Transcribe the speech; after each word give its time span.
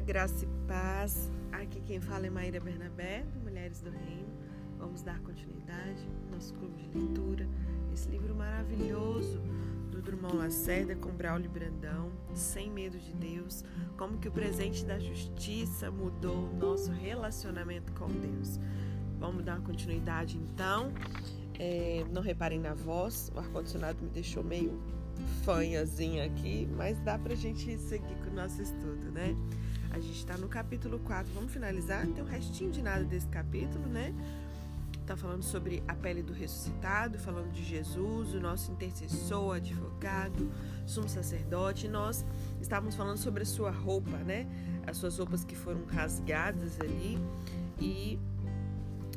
graça 0.00 0.44
e 0.44 0.48
paz. 0.66 1.30
Aqui 1.52 1.80
quem 1.82 2.00
fala 2.00 2.26
é 2.26 2.30
Maíra 2.30 2.58
Bernabé, 2.58 3.24
Mulheres 3.42 3.82
do 3.82 3.90
Reino. 3.90 4.28
Vamos 4.78 5.02
dar 5.02 5.20
continuidade 5.20 6.08
ao 6.24 6.34
nosso 6.34 6.54
clube 6.54 6.76
de 6.78 6.98
leitura. 6.98 7.46
Esse 7.92 8.08
livro 8.08 8.34
maravilhoso 8.34 9.40
do 9.90 10.00
Drummond 10.00 10.36
Lacerda 10.36 10.96
com 10.96 11.10
Braulio 11.10 11.50
Brandão, 11.50 12.10
Sem 12.34 12.70
Medo 12.70 12.98
de 12.98 13.12
Deus, 13.12 13.62
como 13.98 14.16
que 14.16 14.28
o 14.28 14.32
presente 14.32 14.86
da 14.86 14.98
justiça 14.98 15.90
mudou 15.90 16.48
o 16.48 16.56
nosso 16.56 16.90
relacionamento 16.90 17.92
com 17.92 18.06
Deus. 18.06 18.58
Vamos 19.18 19.44
dar 19.44 19.60
continuidade 19.60 20.38
então. 20.38 20.92
É, 21.58 22.06
não 22.10 22.22
reparem 22.22 22.58
na 22.58 22.72
voz, 22.72 23.30
o 23.34 23.38
ar-condicionado 23.38 24.02
me 24.02 24.08
deixou 24.08 24.42
meio 24.42 24.80
fanhazinha 25.44 26.24
aqui, 26.24 26.66
mas 26.74 26.98
dá 27.00 27.18
pra 27.18 27.34
gente 27.34 27.76
seguir 27.78 28.14
com 28.24 28.30
o 28.30 28.34
nosso 28.34 28.62
estudo, 28.62 29.10
né? 29.12 29.36
A 29.90 29.98
gente 29.98 30.18
está 30.18 30.36
no 30.36 30.48
capítulo 30.48 31.00
4, 31.00 31.32
vamos 31.34 31.52
finalizar? 31.52 32.06
Tem 32.06 32.22
um 32.22 32.26
restinho 32.26 32.70
de 32.70 32.80
nada 32.80 33.04
desse 33.04 33.26
capítulo, 33.26 33.86
né? 33.88 34.14
Tá 35.04 35.16
falando 35.16 35.42
sobre 35.42 35.82
a 35.88 35.94
pele 35.94 36.22
do 36.22 36.32
ressuscitado, 36.32 37.18
falando 37.18 37.50
de 37.50 37.64
Jesus, 37.64 38.32
o 38.32 38.40
nosso 38.40 38.70
intercessor, 38.70 39.56
advogado, 39.56 40.48
sumo 40.86 41.08
sacerdote. 41.08 41.88
Nós 41.88 42.24
estávamos 42.60 42.94
falando 42.94 43.16
sobre 43.16 43.42
a 43.42 43.46
sua 43.46 43.72
roupa, 43.72 44.16
né? 44.18 44.46
As 44.86 44.96
suas 44.96 45.18
roupas 45.18 45.42
que 45.42 45.56
foram 45.56 45.84
rasgadas 45.86 46.78
ali 46.80 47.18
e 47.80 48.16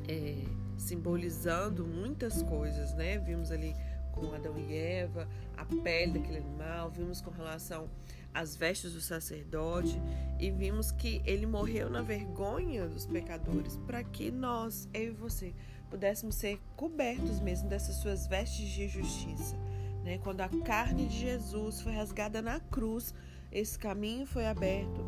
é, 0.07 0.43
simbolizando 0.75 1.85
muitas 1.85 2.41
coisas, 2.41 2.95
né? 2.95 3.19
Vimos 3.19 3.51
ali 3.51 3.75
com 4.11 4.33
Adão 4.33 4.57
e 4.57 4.75
Eva, 4.75 5.27
a 5.55 5.65
pele 5.65 6.13
daquele 6.13 6.37
animal, 6.37 6.89
vimos 6.89 7.21
com 7.21 7.30
relação 7.30 7.87
às 8.34 8.56
vestes 8.56 8.94
do 8.94 9.02
sacerdote 9.02 10.02
e 10.39 10.50
vimos 10.50 10.92
que 10.92 11.22
ele 11.26 11.45
morreu 11.45 11.89
na 11.89 12.02
vergonha 12.02 12.88
dos 12.88 13.06
pecadores 13.06 13.78
para 13.86 14.03
que 14.03 14.31
nós, 14.31 14.89
eu 14.94 15.08
e 15.08 15.12
você, 15.12 15.53
pudéssemos 15.89 16.36
ser 16.36 16.59
cobertos 16.76 17.39
mesmo 17.39 17.70
dessas 17.70 17.98
suas 17.98 18.28
vestes 18.28 18.70
de 18.70 18.88
justiça. 18.88 19.56
Né? 20.04 20.17
Quando 20.17 20.42
a 20.42 20.50
carne 20.50 21.08
de 21.08 21.20
Jesus 21.20 21.81
foi 21.81 21.94
rasgada 21.94 22.42
na 22.42 22.59
cruz, 22.59 23.14
esse 23.52 23.78
caminho 23.78 24.26
foi 24.26 24.48
aberto 24.48 25.06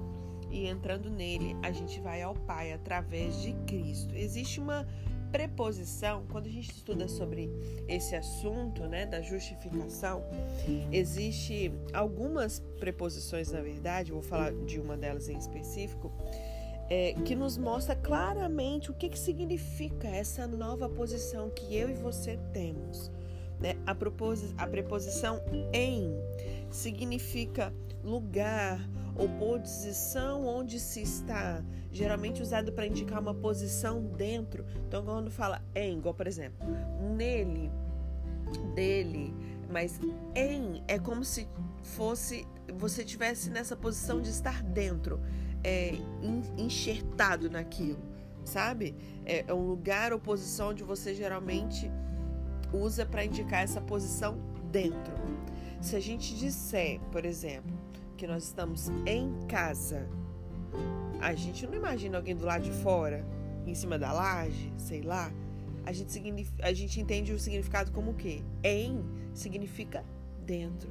e 0.51 0.67
entrando 0.67 1.09
nele, 1.09 1.55
a 1.63 1.71
gente 1.71 1.99
vai 1.99 2.21
ao 2.21 2.33
Pai 2.33 2.71
através 2.71 3.41
de 3.41 3.53
Cristo. 3.65 4.15
Existe 4.15 4.59
uma 4.59 4.87
preposição, 5.35 6.23
quando 6.31 6.47
a 6.47 6.49
gente 6.49 6.71
estuda 6.71 7.09
sobre 7.09 7.51
esse 7.89 8.15
assunto, 8.15 8.87
né, 8.87 9.05
da 9.05 9.21
justificação, 9.21 10.23
existe 10.93 11.73
algumas 11.93 12.59
preposições, 12.79 13.51
na 13.51 13.59
verdade, 13.59 14.13
vou 14.13 14.21
falar 14.21 14.53
de 14.65 14.79
uma 14.79 14.95
delas 14.95 15.27
em 15.27 15.37
específico, 15.37 16.09
é, 16.89 17.13
que 17.25 17.35
nos 17.35 17.57
mostra 17.57 17.97
claramente 17.97 18.89
o 18.89 18.93
que, 18.93 19.09
que 19.09 19.19
significa 19.19 20.07
essa 20.07 20.47
nova 20.47 20.87
posição 20.87 21.49
que 21.49 21.75
eu 21.75 21.89
e 21.89 21.93
você 21.93 22.39
temos. 22.53 23.11
Né? 23.59 23.75
A, 23.85 23.91
a 24.63 24.67
preposição 24.67 25.41
em 25.73 26.13
significa 26.69 27.73
lugar 28.05 28.79
ou 29.15 29.27
posição 29.29 30.45
onde 30.45 30.79
se 30.79 31.01
está, 31.01 31.63
geralmente 31.91 32.41
usado 32.41 32.71
para 32.71 32.85
indicar 32.85 33.19
uma 33.21 33.33
posição 33.33 34.01
dentro. 34.01 34.65
Então, 34.87 35.03
quando 35.03 35.31
fala 35.31 35.61
em, 35.73 35.97
igual 35.97 36.13
por 36.13 36.27
exemplo, 36.27 36.67
nele, 37.15 37.71
dele, 38.73 39.33
mas 39.71 39.99
em 40.35 40.83
é 40.87 40.99
como 40.99 41.23
se 41.23 41.47
fosse 41.81 42.47
você 42.73 43.03
tivesse 43.03 43.49
nessa 43.49 43.75
posição 43.75 44.21
de 44.21 44.29
estar 44.29 44.61
dentro, 44.63 45.21
é, 45.63 45.93
enxertado 46.57 47.49
naquilo, 47.49 47.99
sabe? 48.43 48.95
É, 49.25 49.45
é 49.47 49.53
um 49.53 49.67
lugar 49.67 50.13
ou 50.13 50.19
posição 50.19 50.69
onde 50.69 50.83
você 50.83 51.13
geralmente 51.13 51.89
usa 52.73 53.05
para 53.05 53.23
indicar 53.23 53.63
essa 53.63 53.79
posição 53.79 54.37
dentro. 54.71 55.13
Se 55.79 55.95
a 55.95 55.99
gente 55.99 56.35
disser, 56.35 56.99
por 57.11 57.25
exemplo, 57.25 57.84
que 58.15 58.25
nós 58.25 58.43
estamos 58.43 58.89
em 59.05 59.31
casa, 59.47 60.07
a 61.19 61.33
gente 61.33 61.65
não 61.67 61.73
imagina 61.73 62.17
alguém 62.17 62.35
do 62.35 62.45
lado 62.45 62.63
de 62.63 62.71
fora, 62.71 63.25
em 63.65 63.73
cima 63.73 63.97
da 63.97 64.11
laje, 64.11 64.71
sei 64.77 65.01
lá. 65.01 65.31
A 65.85 65.91
gente, 65.91 66.21
a 66.61 66.73
gente 66.73 66.99
entende 66.99 67.33
o 67.33 67.39
significado 67.39 67.91
como 67.91 68.11
o 68.11 68.13
quê? 68.13 68.41
Em 68.63 69.03
significa 69.33 70.03
dentro. 70.45 70.89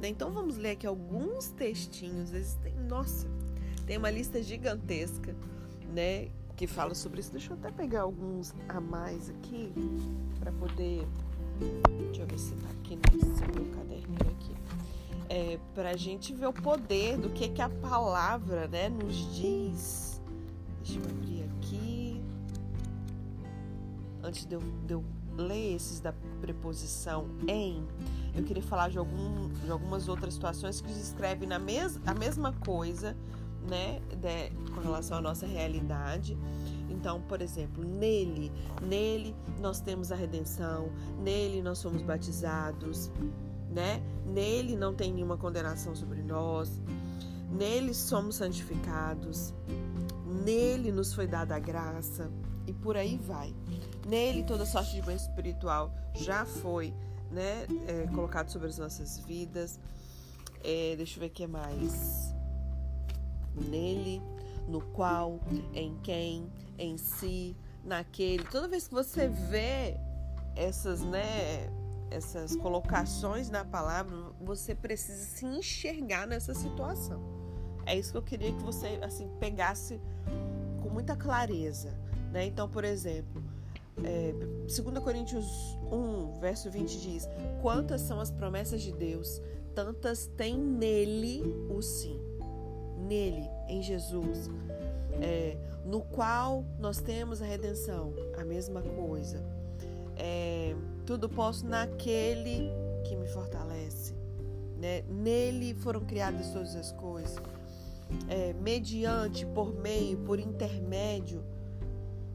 Né? 0.00 0.08
Então 0.08 0.30
vamos 0.30 0.56
ler 0.56 0.72
aqui 0.72 0.86
alguns 0.86 1.48
textinhos. 1.48 2.32
Existem, 2.32 2.74
nossa, 2.88 3.26
tem 3.86 3.96
uma 3.96 4.10
lista 4.10 4.42
gigantesca, 4.42 5.34
né? 5.94 6.28
Que 6.56 6.66
fala 6.66 6.94
sobre 6.94 7.20
isso. 7.20 7.32
Deixa 7.32 7.52
eu 7.52 7.56
até 7.56 7.70
pegar 7.70 8.02
alguns 8.02 8.54
a 8.68 8.80
mais 8.80 9.28
aqui 9.30 9.72
para 10.40 10.52
poder. 10.52 11.06
Deixa 12.06 12.22
eu 12.22 12.26
ver 12.26 12.38
se 12.38 12.54
tá 12.54 12.68
aqui 12.70 12.96
nesse 12.96 13.40
meu 13.52 13.66
caderninho 13.74 14.30
aqui 14.30 14.55
é, 15.28 15.58
para 15.74 15.90
a 15.90 15.96
gente 15.96 16.32
ver 16.34 16.46
o 16.46 16.52
poder 16.52 17.16
do 17.18 17.30
que, 17.30 17.48
que 17.48 17.62
a 17.62 17.68
palavra 17.68 18.68
né, 18.68 18.88
nos 18.88 19.34
diz. 19.34 20.20
Deixa 20.82 20.98
eu 20.98 21.04
abrir 21.04 21.42
aqui. 21.44 22.22
Antes 24.22 24.44
de 24.44 24.54
eu, 24.54 24.60
de 24.60 24.94
eu 24.94 25.04
ler 25.36 25.74
esses 25.74 26.00
da 26.00 26.12
preposição 26.40 27.26
em, 27.46 27.86
eu 28.34 28.42
queria 28.42 28.62
falar 28.62 28.90
de, 28.90 28.98
algum, 28.98 29.48
de 29.64 29.70
algumas 29.70 30.08
outras 30.08 30.34
situações 30.34 30.80
que 30.80 30.88
descrevem 30.88 31.48
na 31.48 31.58
mes, 31.58 32.00
a 32.06 32.14
mesma 32.14 32.52
coisa, 32.52 33.16
né, 33.68 34.00
de, 34.16 34.50
com 34.72 34.80
relação 34.80 35.18
à 35.18 35.20
nossa 35.20 35.46
realidade. 35.46 36.36
Então, 36.88 37.20
por 37.22 37.42
exemplo, 37.42 37.84
nele, 37.84 38.52
nele 38.82 39.34
nós 39.60 39.80
temos 39.80 40.12
a 40.12 40.16
redenção, 40.16 40.90
nele 41.22 41.62
nós 41.62 41.78
somos 41.78 42.02
batizados, 42.02 43.10
né? 43.70 44.02
Nele 44.24 44.76
não 44.76 44.94
tem 44.94 45.12
nenhuma 45.12 45.36
condenação 45.36 45.94
sobre 45.94 46.22
nós. 46.22 46.80
Nele 47.50 47.94
somos 47.94 48.36
santificados. 48.36 49.54
Nele 50.44 50.90
nos 50.92 51.14
foi 51.14 51.26
dada 51.26 51.54
a 51.54 51.58
graça 51.58 52.30
e 52.66 52.72
por 52.72 52.96
aí 52.96 53.16
vai. 53.16 53.54
Nele 54.06 54.42
toda 54.44 54.66
sorte 54.66 54.94
de 54.94 55.02
bem 55.02 55.16
espiritual 55.16 55.94
já 56.14 56.44
foi, 56.44 56.92
né, 57.30 57.66
é, 57.86 58.06
colocado 58.14 58.50
sobre 58.50 58.68
as 58.68 58.78
nossas 58.78 59.18
vidas. 59.20 59.78
É, 60.62 60.94
deixa 60.96 61.16
eu 61.16 61.20
ver 61.20 61.26
o 61.26 61.30
que 61.30 61.46
mais. 61.46 62.34
Nele, 63.54 64.20
no 64.68 64.80
qual, 64.80 65.40
em 65.72 65.96
quem, 66.02 66.50
em 66.78 66.98
si, 66.98 67.56
naquele. 67.84 68.44
Toda 68.44 68.68
vez 68.68 68.88
que 68.88 68.94
você 68.94 69.28
vê 69.28 69.96
essas, 70.54 71.02
né, 71.02 71.70
essas 72.10 72.56
colocações 72.56 73.50
na 73.50 73.64
palavra, 73.64 74.16
você 74.40 74.74
precisa 74.74 75.24
se 75.24 75.44
enxergar 75.44 76.26
nessa 76.26 76.54
situação. 76.54 77.20
É 77.84 77.96
isso 77.96 78.12
que 78.12 78.18
eu 78.18 78.22
queria 78.22 78.52
que 78.52 78.62
você 78.62 78.98
assim 79.02 79.28
pegasse 79.38 80.00
com 80.82 80.88
muita 80.88 81.14
clareza, 81.16 81.94
né? 82.32 82.44
Então, 82.44 82.68
por 82.68 82.84
exemplo, 82.84 83.42
é, 84.04 84.32
2 84.32 84.98
Coríntios 84.98 85.46
1, 85.90 86.40
verso 86.40 86.70
20 86.70 87.00
diz: 87.00 87.28
Quantas 87.62 88.00
são 88.02 88.20
as 88.20 88.30
promessas 88.30 88.82
de 88.82 88.92
Deus, 88.92 89.40
tantas 89.74 90.26
tem 90.36 90.58
nele 90.58 91.42
o 91.70 91.80
sim. 91.80 92.20
Nele, 92.98 93.48
em 93.68 93.82
Jesus, 93.82 94.50
é, 95.20 95.56
no 95.84 96.00
qual 96.00 96.64
nós 96.78 96.98
temos 96.98 97.40
a 97.40 97.44
redenção, 97.44 98.12
a 98.36 98.44
mesma 98.44 98.82
coisa. 98.82 99.44
É, 100.16 100.74
tudo 101.06 101.28
posso 101.28 101.64
naquele 101.64 102.68
que 103.04 103.14
me 103.14 103.28
fortalece. 103.28 104.12
Né? 104.76 105.02
Nele 105.02 105.72
foram 105.74 106.00
criadas 106.00 106.50
todas 106.50 106.74
as 106.74 106.92
coisas. 106.92 107.36
É, 108.28 108.52
mediante, 108.54 109.46
por 109.46 109.72
meio, 109.72 110.18
por 110.18 110.38
intermédio. 110.38 111.42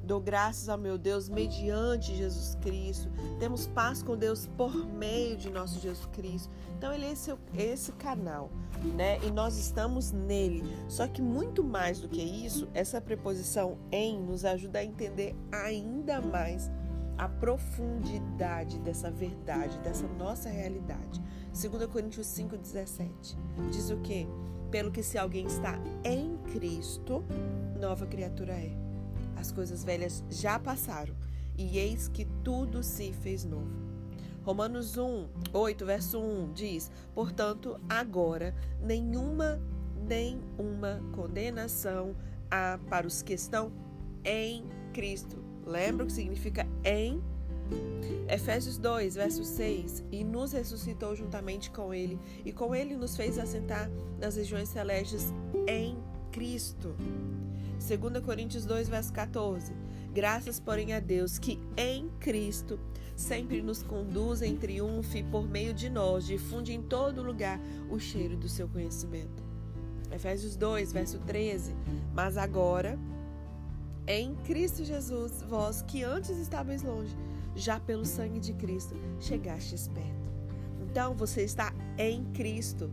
Dou 0.03 0.19
graças 0.19 0.67
ao 0.67 0.77
meu 0.77 0.97
Deus 0.97 1.29
mediante 1.29 2.15
Jesus 2.15 2.55
Cristo. 2.55 3.09
Temos 3.39 3.67
paz 3.67 4.01
com 4.01 4.17
Deus 4.17 4.47
por 4.57 4.73
meio 4.85 5.37
de 5.37 5.49
nosso 5.49 5.79
Jesus 5.79 6.07
Cristo. 6.07 6.49
Então 6.77 6.91
ele 6.91 7.05
é 7.05 7.11
esse, 7.11 7.33
esse 7.55 7.91
canal, 7.93 8.49
né? 8.95 9.19
E 9.23 9.31
nós 9.31 9.57
estamos 9.57 10.11
nele. 10.11 10.63
Só 10.89 11.07
que 11.07 11.21
muito 11.21 11.63
mais 11.63 11.99
do 11.99 12.09
que 12.09 12.21
isso, 12.21 12.67
essa 12.73 12.99
preposição 12.99 13.77
em 13.91 14.19
nos 14.19 14.43
ajuda 14.43 14.79
a 14.79 14.83
entender 14.83 15.35
ainda 15.51 16.19
mais 16.19 16.69
a 17.17 17.27
profundidade 17.27 18.79
dessa 18.79 19.11
verdade, 19.11 19.77
dessa 19.79 20.07
nossa 20.07 20.49
realidade. 20.49 21.21
2 21.53 21.85
Coríntios 21.87 22.27
5,17 22.27 23.09
diz 23.71 23.89
o 23.89 23.97
que? 23.97 24.27
Pelo 24.69 24.91
que 24.91 25.03
se 25.03 25.17
alguém 25.17 25.45
está 25.45 25.77
em 26.03 26.37
Cristo, 26.51 27.23
nova 27.79 28.05
criatura 28.05 28.53
é. 28.53 28.71
As 29.35 29.51
coisas 29.51 29.83
velhas 29.83 30.23
já 30.29 30.57
passaram 30.57 31.15
e 31.57 31.77
eis 31.77 32.07
que 32.07 32.25
tudo 32.43 32.81
se 32.81 33.11
fez 33.11 33.43
novo. 33.43 33.69
Romanos 34.43 34.97
1, 34.97 35.27
8, 35.53 35.85
verso 35.85 36.19
1 36.19 36.53
diz: 36.53 36.89
Portanto, 37.13 37.79
agora 37.89 38.55
nenhuma 38.81 39.59
nenhuma 40.07 41.01
condenação 41.13 42.15
há 42.49 42.79
para 42.89 43.07
os 43.07 43.21
que 43.21 43.33
estão 43.33 43.71
em 44.25 44.65
Cristo. 44.93 45.43
Lembra 45.65 46.03
o 46.03 46.07
que 46.07 46.13
significa 46.13 46.67
em? 46.83 47.21
Efésios 48.27 48.77
2, 48.77 49.15
verso 49.15 49.43
6: 49.43 50.03
E 50.11 50.23
nos 50.23 50.53
ressuscitou 50.53 51.15
juntamente 51.15 51.69
com 51.69 51.93
Ele, 51.93 52.19
e 52.45 52.51
com 52.51 52.73
Ele 52.73 52.95
nos 52.95 53.15
fez 53.15 53.37
assentar 53.37 53.89
nas 54.19 54.35
regiões 54.35 54.69
celestes 54.69 55.33
em 55.67 55.97
Cristo. 56.31 56.95
2 57.79 58.23
Coríntios 58.23 58.65
2, 58.65 58.89
verso 58.89 59.11
14: 59.11 59.73
Graças, 60.13 60.59
porém, 60.59 60.93
a 60.93 60.99
Deus 60.99 61.39
que 61.39 61.59
em 61.75 62.09
Cristo 62.19 62.79
sempre 63.15 63.61
nos 63.61 63.83
conduz 63.83 64.41
em 64.41 64.55
triunfo 64.55 65.23
por 65.29 65.47
meio 65.47 65.73
de 65.73 65.89
nós 65.89 66.25
difunde 66.25 66.73
em 66.73 66.81
todo 66.81 67.21
lugar 67.21 67.59
o 67.89 67.99
cheiro 67.99 68.35
do 68.35 68.49
seu 68.49 68.67
conhecimento. 68.67 69.43
Efésios 70.11 70.55
2, 70.55 70.91
verso 70.91 71.19
13. 71.19 71.73
Mas 72.13 72.37
agora, 72.37 72.99
em 74.07 74.35
Cristo 74.43 74.83
Jesus, 74.83 75.41
vós 75.43 75.81
que 75.83 76.03
antes 76.03 76.37
estáveis 76.37 76.81
longe, 76.81 77.15
já 77.55 77.79
pelo 77.79 78.05
sangue 78.05 78.39
de 78.39 78.53
Cristo 78.53 78.95
chegastes 79.19 79.87
perto. 79.87 80.31
Então 80.81 81.13
você 81.15 81.43
está 81.43 81.73
em 81.97 82.23
Cristo. 82.33 82.91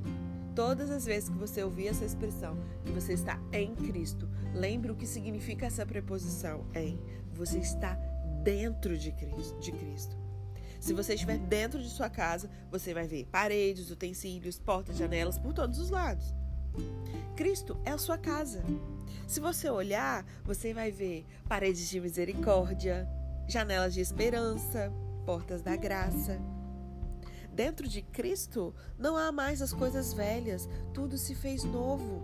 Todas 0.54 0.90
as 0.90 1.04
vezes 1.04 1.28
que 1.28 1.36
você 1.36 1.62
ouvir 1.62 1.88
essa 1.88 2.04
expressão, 2.04 2.56
que 2.84 2.92
você 2.92 3.12
está 3.12 3.40
em 3.52 3.74
Cristo, 3.74 4.28
lembre 4.54 4.90
o 4.90 4.96
que 4.96 5.06
significa 5.06 5.66
essa 5.66 5.86
preposição 5.86 6.66
em. 6.74 6.98
Você 7.34 7.58
está 7.58 7.94
dentro 8.42 8.98
de 8.98 9.12
Cristo. 9.12 9.58
De 9.60 9.72
Cristo. 9.72 10.16
Se 10.80 10.92
você 10.92 11.14
estiver 11.14 11.38
dentro 11.38 11.80
de 11.82 11.88
sua 11.88 12.08
casa, 12.08 12.50
você 12.70 12.94
vai 12.94 13.06
ver 13.06 13.26
paredes, 13.26 13.90
utensílios, 13.90 14.58
portas, 14.58 14.96
janelas 14.96 15.38
por 15.38 15.52
todos 15.52 15.78
os 15.78 15.90
lados. 15.90 16.34
Cristo 17.36 17.76
é 17.84 17.90
a 17.90 17.98
sua 17.98 18.18
casa. 18.18 18.62
Se 19.26 19.40
você 19.40 19.68
olhar, 19.68 20.24
você 20.44 20.72
vai 20.72 20.90
ver 20.90 21.26
paredes 21.48 21.88
de 21.88 22.00
misericórdia, 22.00 23.08
janelas 23.46 23.94
de 23.94 24.00
esperança, 24.00 24.92
portas 25.24 25.62
da 25.62 25.76
graça. 25.76 26.40
Dentro 27.52 27.88
de 27.88 28.02
Cristo 28.02 28.74
não 28.98 29.16
há 29.16 29.32
mais 29.32 29.60
as 29.60 29.72
coisas 29.72 30.12
velhas, 30.12 30.68
tudo 30.94 31.18
se 31.18 31.34
fez 31.34 31.64
novo. 31.64 32.22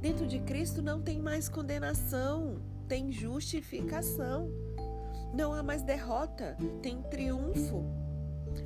Dentro 0.00 0.26
de 0.26 0.38
Cristo 0.40 0.80
não 0.80 1.02
tem 1.02 1.20
mais 1.20 1.48
condenação, 1.48 2.62
tem 2.88 3.10
justificação. 3.10 4.50
Não 5.34 5.52
há 5.52 5.62
mais 5.62 5.82
derrota, 5.82 6.56
tem 6.82 7.02
triunfo. 7.02 7.84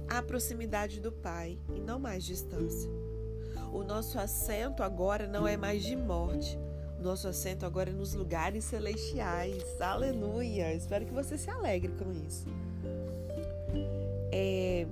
Há 0.09 0.21
proximidade 0.23 1.01
do 1.01 1.13
Pai 1.13 1.59
e 1.75 1.81
não 1.81 1.99
mais 1.99 2.25
distância. 2.25 2.91
O 3.73 3.83
nosso 3.83 4.19
assento 4.19 4.83
agora 4.83 5.27
não 5.27 5.47
é 5.47 5.57
mais 5.57 5.85
de 5.85 5.97
morte, 5.97 6.59
nosso 7.07 7.29
assento 7.29 7.65
agora 7.65 7.91
é 7.91 7.93
nos 7.93 8.15
lugares 8.15 8.65
celestiais. 8.65 9.81
Aleluia! 9.81 10.75
Espero 10.75 11.07
que 11.07 11.13
você 11.13 11.39
se 11.39 11.49
alegre 11.49 11.93
com 11.93 12.11
isso. 12.13 12.47
É, 14.33 14.87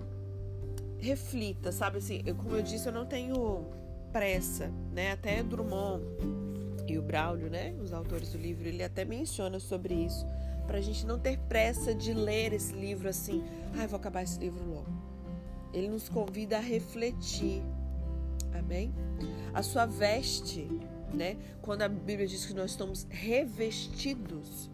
reflita, 1.01 1.73
sabe 1.73 1.99
assim, 1.99 2.23
eu, 2.25 2.37
como 2.37 2.55
eu 2.55 2.63
disse, 2.63 2.87
eu 2.87 2.93
não 2.93 3.05
tenho 3.05 3.67
pressa, 4.13 4.71
né? 4.93 5.11
Até 5.11 5.43
Drummond 5.43 6.05
e 6.87 6.97
o 6.97 7.03
Braulio, 7.03 7.51
né? 7.51 7.75
Os 7.83 7.93
autores 7.93 8.31
do 8.31 8.39
livro, 8.39 8.69
ele 8.69 8.85
até 8.85 9.05
menciona 9.05 9.59
sobre 9.59 9.95
isso. 9.95 10.25
Para 10.69 10.79
a 10.79 10.81
gente 10.81 11.05
não 11.05 11.19
ter 11.19 11.37
pressa 11.41 11.93
de 11.93 12.15
ler 12.15 12.53
esse 12.53 12.73
livro 12.75 13.09
assim, 13.09 13.43
ai, 13.77 13.85
ah, 13.85 13.87
vou 13.89 13.99
acabar 13.99 14.23
esse 14.23 14.39
livro 14.39 14.65
logo. 14.67 14.87
Ele 15.73 15.89
nos 15.89 16.09
convida 16.09 16.59
a 16.59 16.61
refletir. 16.61 17.61
Amém? 18.57 18.95
A 19.53 19.65
sua 19.65 19.85
veste 19.85 20.69
né? 21.15 21.37
Quando 21.63 21.83
a 21.83 21.89
Bíblia 21.89 22.27
diz 22.27 22.45
que 22.45 22.55
nós 22.55 22.73
estamos 22.73 23.07
revestidos, 23.09 24.71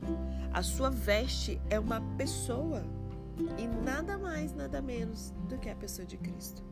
a 0.53 0.63
sua 0.63 0.91
veste 0.91 1.61
é 1.71 1.79
uma 1.79 2.01
pessoa 2.17 2.83
e 3.59 3.67
nada 3.85 4.19
mais, 4.19 4.53
nada 4.55 4.83
menos 4.83 5.33
do 5.49 5.59
que 5.59 5.69
a 5.69 5.77
pessoa 5.77 6.07
de 6.07 6.17
Cristo. 6.17 6.63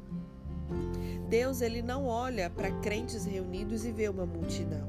Deus 1.28 1.60
ele 1.60 1.82
não 1.82 2.06
olha 2.06 2.50
para 2.50 2.70
crentes 2.80 3.24
reunidos 3.24 3.84
e 3.84 3.92
vê 3.92 4.08
uma 4.08 4.26
multidão. 4.26 4.88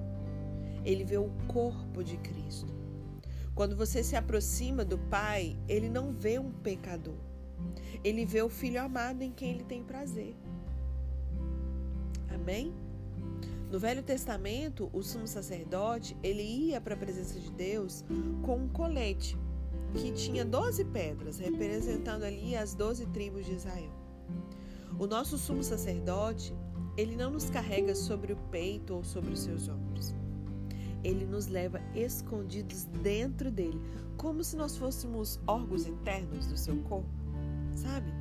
Ele 0.83 1.03
vê 1.03 1.17
o 1.17 1.29
corpo 1.47 2.03
de 2.03 2.17
Cristo. 2.17 2.73
Quando 3.53 3.75
você 3.75 4.03
se 4.03 4.15
aproxima 4.15 4.85
do 4.85 4.97
Pai, 4.97 5.57
ele 5.67 5.89
não 5.89 6.13
vê 6.13 6.39
um 6.39 6.51
pecador. 6.51 7.17
Ele 8.03 8.25
vê 8.25 8.41
o 8.41 8.49
filho 8.49 8.81
amado 8.81 9.21
em 9.21 9.31
quem 9.31 9.51
ele 9.51 9.63
tem 9.63 9.83
prazer. 9.83 10.35
Amém? 12.33 12.73
No 13.69 13.77
Velho 13.77 14.01
Testamento, 14.01 14.89
o 14.91 15.03
sumo 15.03 15.27
sacerdote, 15.27 16.17
ele 16.23 16.41
ia 16.41 16.81
para 16.81 16.95
a 16.95 16.97
presença 16.97 17.39
de 17.39 17.51
Deus 17.51 18.03
com 18.41 18.57
um 18.57 18.67
colete 18.67 19.37
que 19.93 20.11
tinha 20.11 20.43
12 20.43 20.85
pedras, 20.85 21.37
representando 21.37 22.23
ali 22.23 22.55
as 22.55 22.73
12 22.73 23.05
tribos 23.07 23.45
de 23.45 23.53
Israel. 23.53 23.91
O 24.97 25.05
nosso 25.05 25.37
sumo 25.37 25.63
sacerdote, 25.63 26.51
ele 26.97 27.15
não 27.15 27.29
nos 27.29 27.49
carrega 27.51 27.93
sobre 27.93 28.33
o 28.33 28.37
peito 28.51 28.95
ou 28.95 29.03
sobre 29.03 29.33
os 29.33 29.39
seus 29.39 29.67
ombros. 29.67 30.15
Ele 31.03 31.25
nos 31.25 31.45
leva 31.45 31.79
escondidos 31.93 32.85
dentro 32.85 33.51
dele, 33.51 33.79
como 34.17 34.43
se 34.43 34.55
nós 34.55 34.77
fôssemos 34.77 35.39
órgãos 35.45 35.85
internos 35.85 36.47
do 36.47 36.57
seu 36.57 36.75
corpo, 36.83 37.09
sabe? 37.71 38.11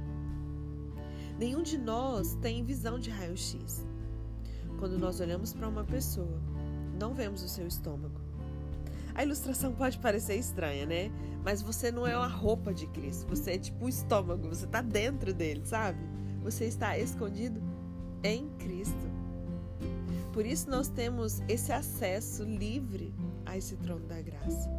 Nenhum 1.38 1.62
de 1.62 1.78
nós 1.78 2.34
tem 2.34 2.62
visão 2.64 2.98
de 2.98 3.08
raio-x. 3.08 3.86
Quando 4.78 4.98
nós 4.98 5.20
olhamos 5.20 5.52
para 5.52 5.68
uma 5.68 5.84
pessoa, 5.84 6.40
não 6.98 7.12
vemos 7.12 7.42
o 7.42 7.48
seu 7.48 7.66
estômago. 7.66 8.20
A 9.14 9.24
ilustração 9.24 9.74
pode 9.74 9.98
parecer 9.98 10.36
estranha, 10.36 10.86
né? 10.86 11.10
Mas 11.44 11.60
você 11.60 11.90
não 11.90 12.06
é 12.06 12.16
uma 12.16 12.28
roupa 12.28 12.72
de 12.72 12.86
Cristo, 12.86 13.26
você 13.28 13.52
é 13.52 13.58
tipo 13.58 13.86
o 13.86 13.88
estômago, 13.88 14.48
você 14.48 14.64
está 14.64 14.80
dentro 14.80 15.34
dele, 15.34 15.62
sabe? 15.64 15.98
Você 16.42 16.66
está 16.66 16.96
escondido 16.96 17.60
em 18.22 18.48
Cristo. 18.58 19.08
Por 20.32 20.46
isso 20.46 20.70
nós 20.70 20.88
temos 20.88 21.40
esse 21.48 21.72
acesso 21.72 22.44
livre 22.44 23.12
a 23.44 23.56
esse 23.56 23.76
trono 23.76 24.06
da 24.06 24.22
graça. 24.22 24.70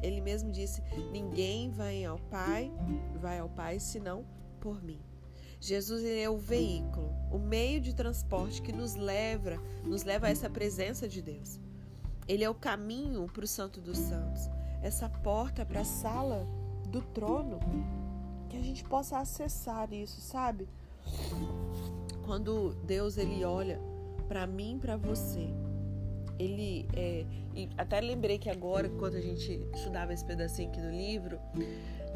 Ele 0.00 0.20
mesmo 0.20 0.52
disse: 0.52 0.82
Ninguém 1.10 1.70
vai 1.70 2.04
ao 2.04 2.18
Pai, 2.18 2.70
vai 3.20 3.40
ao 3.40 3.48
Pai 3.48 3.80
senão 3.80 4.24
por 4.60 4.80
mim. 4.82 5.00
Jesus 5.60 6.04
é 6.04 6.28
o 6.28 6.36
veículo, 6.36 7.11
o 7.32 7.38
meio 7.38 7.80
de 7.80 7.94
transporte 7.94 8.60
que 8.60 8.72
nos 8.72 8.94
leva, 8.94 9.58
nos 9.84 10.04
leva 10.04 10.26
a 10.26 10.30
essa 10.30 10.50
presença 10.50 11.08
de 11.08 11.22
Deus. 11.22 11.58
Ele 12.28 12.44
é 12.44 12.50
o 12.50 12.54
caminho 12.54 13.26
para 13.26 13.44
o 13.44 13.48
Santo 13.48 13.80
dos 13.80 13.98
Santos, 13.98 14.48
essa 14.82 15.08
porta 15.08 15.64
para 15.64 15.80
a 15.80 15.84
sala 15.84 16.46
do 16.88 17.00
trono, 17.00 17.58
que 18.48 18.56
a 18.56 18.62
gente 18.62 18.84
possa 18.84 19.18
acessar 19.18 19.92
isso, 19.92 20.20
sabe? 20.20 20.68
Quando 22.26 22.74
Deus 22.84 23.16
ele 23.16 23.44
olha 23.44 23.80
para 24.28 24.46
mim, 24.46 24.78
para 24.80 24.96
você, 24.96 25.48
ele 26.38 26.86
é, 26.94 27.24
até 27.76 28.00
lembrei 28.00 28.38
que 28.38 28.50
agora, 28.50 28.88
quando 28.90 29.16
a 29.16 29.20
gente 29.20 29.66
estudava 29.74 30.12
esse 30.12 30.24
pedacinho 30.24 30.68
aqui 30.68 30.80
no 30.80 30.90
livro, 30.90 31.38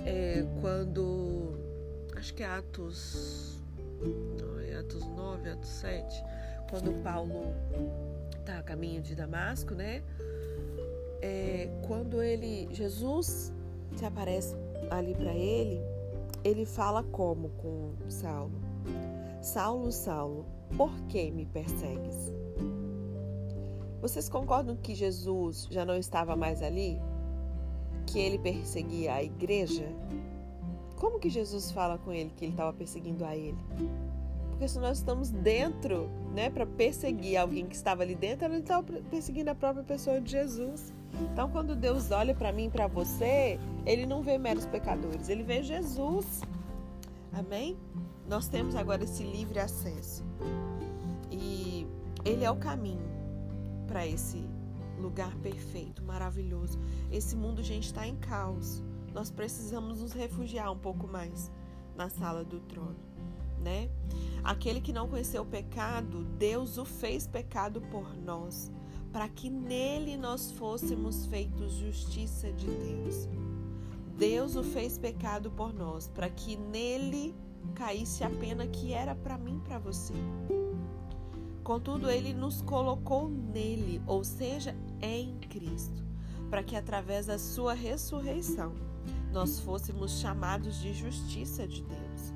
é, 0.05 0.45
quando 0.61 1.59
acho 2.17 2.35
que 2.35 2.43
é 2.43 2.47
Atos, 2.47 3.56
é 4.69 4.77
Atos 4.77 5.05
9, 5.05 5.51
Atos 5.51 5.69
7, 5.69 6.25
quando 6.71 7.03
Paulo 7.03 7.55
está 8.39 8.59
a 8.59 8.63
caminho 8.63 9.03
de 9.03 9.15
Damasco, 9.15 9.75
né? 9.75 10.03
É, 11.23 11.69
quando 11.87 12.23
ele, 12.23 12.69
Jesus 12.73 13.53
se 13.97 14.05
aparece 14.05 14.55
ali 14.91 15.15
para 15.15 15.35
ele, 15.35 15.81
ele 16.45 16.65
fala 16.65 17.03
como 17.03 17.49
com 17.51 17.93
Saulo: 18.09 18.61
Saulo, 19.41 19.91
Saulo, 19.91 20.47
por 20.77 20.93
que 21.09 21.31
me 21.31 21.47
persegues? 21.47 22.33
Vocês 24.01 24.29
concordam 24.29 24.77
que 24.77 24.95
Jesus 24.95 25.67
já 25.71 25.85
não 25.85 25.97
estava 25.97 26.37
mais 26.37 26.63
ali? 26.63 27.01
Que 28.07 28.21
ele 28.21 28.39
perseguia 28.39 29.15
a 29.15 29.23
igreja? 29.23 29.89
Como 31.17 31.23
que 31.23 31.31
Jesus 31.31 31.71
fala 31.71 31.97
com 31.97 32.13
ele 32.13 32.31
que 32.37 32.45
ele 32.45 32.53
estava 32.53 32.75
perseguindo 32.75 33.25
a 33.25 33.35
ele? 33.35 33.57
Porque 34.51 34.69
se 34.69 34.79
nós 34.79 34.99
estamos 34.99 35.31
dentro, 35.31 36.11
né, 36.35 36.51
para 36.51 36.67
perseguir 36.67 37.39
alguém 37.39 37.67
que 37.67 37.75
estava 37.75 38.03
ali 38.03 38.15
dentro, 38.15 38.45
ele 38.45 38.59
estava 38.59 38.83
perseguindo 39.11 39.51
a 39.51 39.55
própria 39.55 39.83
pessoa 39.83 40.21
de 40.21 40.31
Jesus. 40.31 40.93
Então, 41.33 41.49
quando 41.51 41.75
Deus 41.75 42.11
olha 42.11 42.35
para 42.35 42.53
mim 42.53 42.67
e 42.67 42.71
para 42.71 42.87
você, 42.87 43.59
ele 43.87 44.05
não 44.05 44.21
vê 44.21 44.37
meros 44.37 44.67
pecadores, 44.67 45.31
ele 45.31 45.43
vê 45.43 45.63
Jesus. 45.63 46.43
Amém? 47.33 47.79
Nós 48.29 48.47
temos 48.47 48.77
agora 48.77 49.03
esse 49.03 49.23
livre 49.23 49.59
acesso. 49.59 50.23
E 51.33 51.87
ele 52.27 52.45
é 52.45 52.51
o 52.51 52.57
caminho 52.57 53.09
para 53.87 54.07
esse 54.07 54.45
lugar 55.01 55.35
perfeito, 55.37 56.05
maravilhoso. 56.05 56.79
Esse 57.11 57.35
mundo, 57.35 57.63
gente, 57.63 57.87
está 57.87 58.07
em 58.07 58.17
caos 58.17 58.85
nós 59.17 59.31
precisamos 59.31 60.03
nos 60.03 60.13
refugiar 60.13 60.71
um 60.71 60.77
pouco 60.77 61.09
mais 61.09 61.51
na 61.97 62.11
sala 62.11 62.45
do 62.45 62.61
trono, 62.61 62.99
né? 63.59 63.89
Aquele 64.45 64.79
que 64.79 64.93
não 64.93 65.09
conheceu 65.09 65.41
o 65.43 65.47
pecado, 65.47 66.23
Deus 66.39 66.77
o 66.77 66.85
fez 66.85 67.27
pecado 67.27 67.81
por 67.81 68.15
nós, 68.15 68.71
para 69.11 69.27
que 69.27 69.49
nele 69.49 70.19
nós 70.19 70.53
fôssemos 70.53 71.25
feitos 71.25 71.73
justiça 71.73 72.53
de 72.53 72.67
Deus. 72.67 73.27
Deus 74.19 74.55
o 74.55 74.63
fez 74.63 74.99
pecado 74.99 75.51
por 75.51 75.73
nós, 75.73 76.09
para 76.09 76.29
que 76.29 76.55
nele 76.55 77.35
caísse 77.75 78.23
a 78.23 78.29
pena 78.29 78.67
que 78.67 78.93
era 78.93 79.15
para 79.15 79.39
mim, 79.39 79.63
para 79.65 79.79
você. 79.79 80.13
Contudo, 81.65 82.11
ele 82.11 82.35
nos 82.35 82.61
colocou 82.61 83.31
nele, 83.31 84.03
ou 84.07 84.23
seja, 84.23 84.77
em 85.01 85.39
Cristo, 85.39 86.05
para 86.51 86.63
que 86.63 86.77
através 86.77 87.25
da 87.25 87.39
sua 87.39 87.73
ressurreição 87.73 88.75
nós 89.37 89.61
fôssemos 89.61 90.19
chamados 90.19 90.81
de 90.81 90.95
justiça 90.95 91.69
de 91.69 91.83
Deus. 91.83 92.33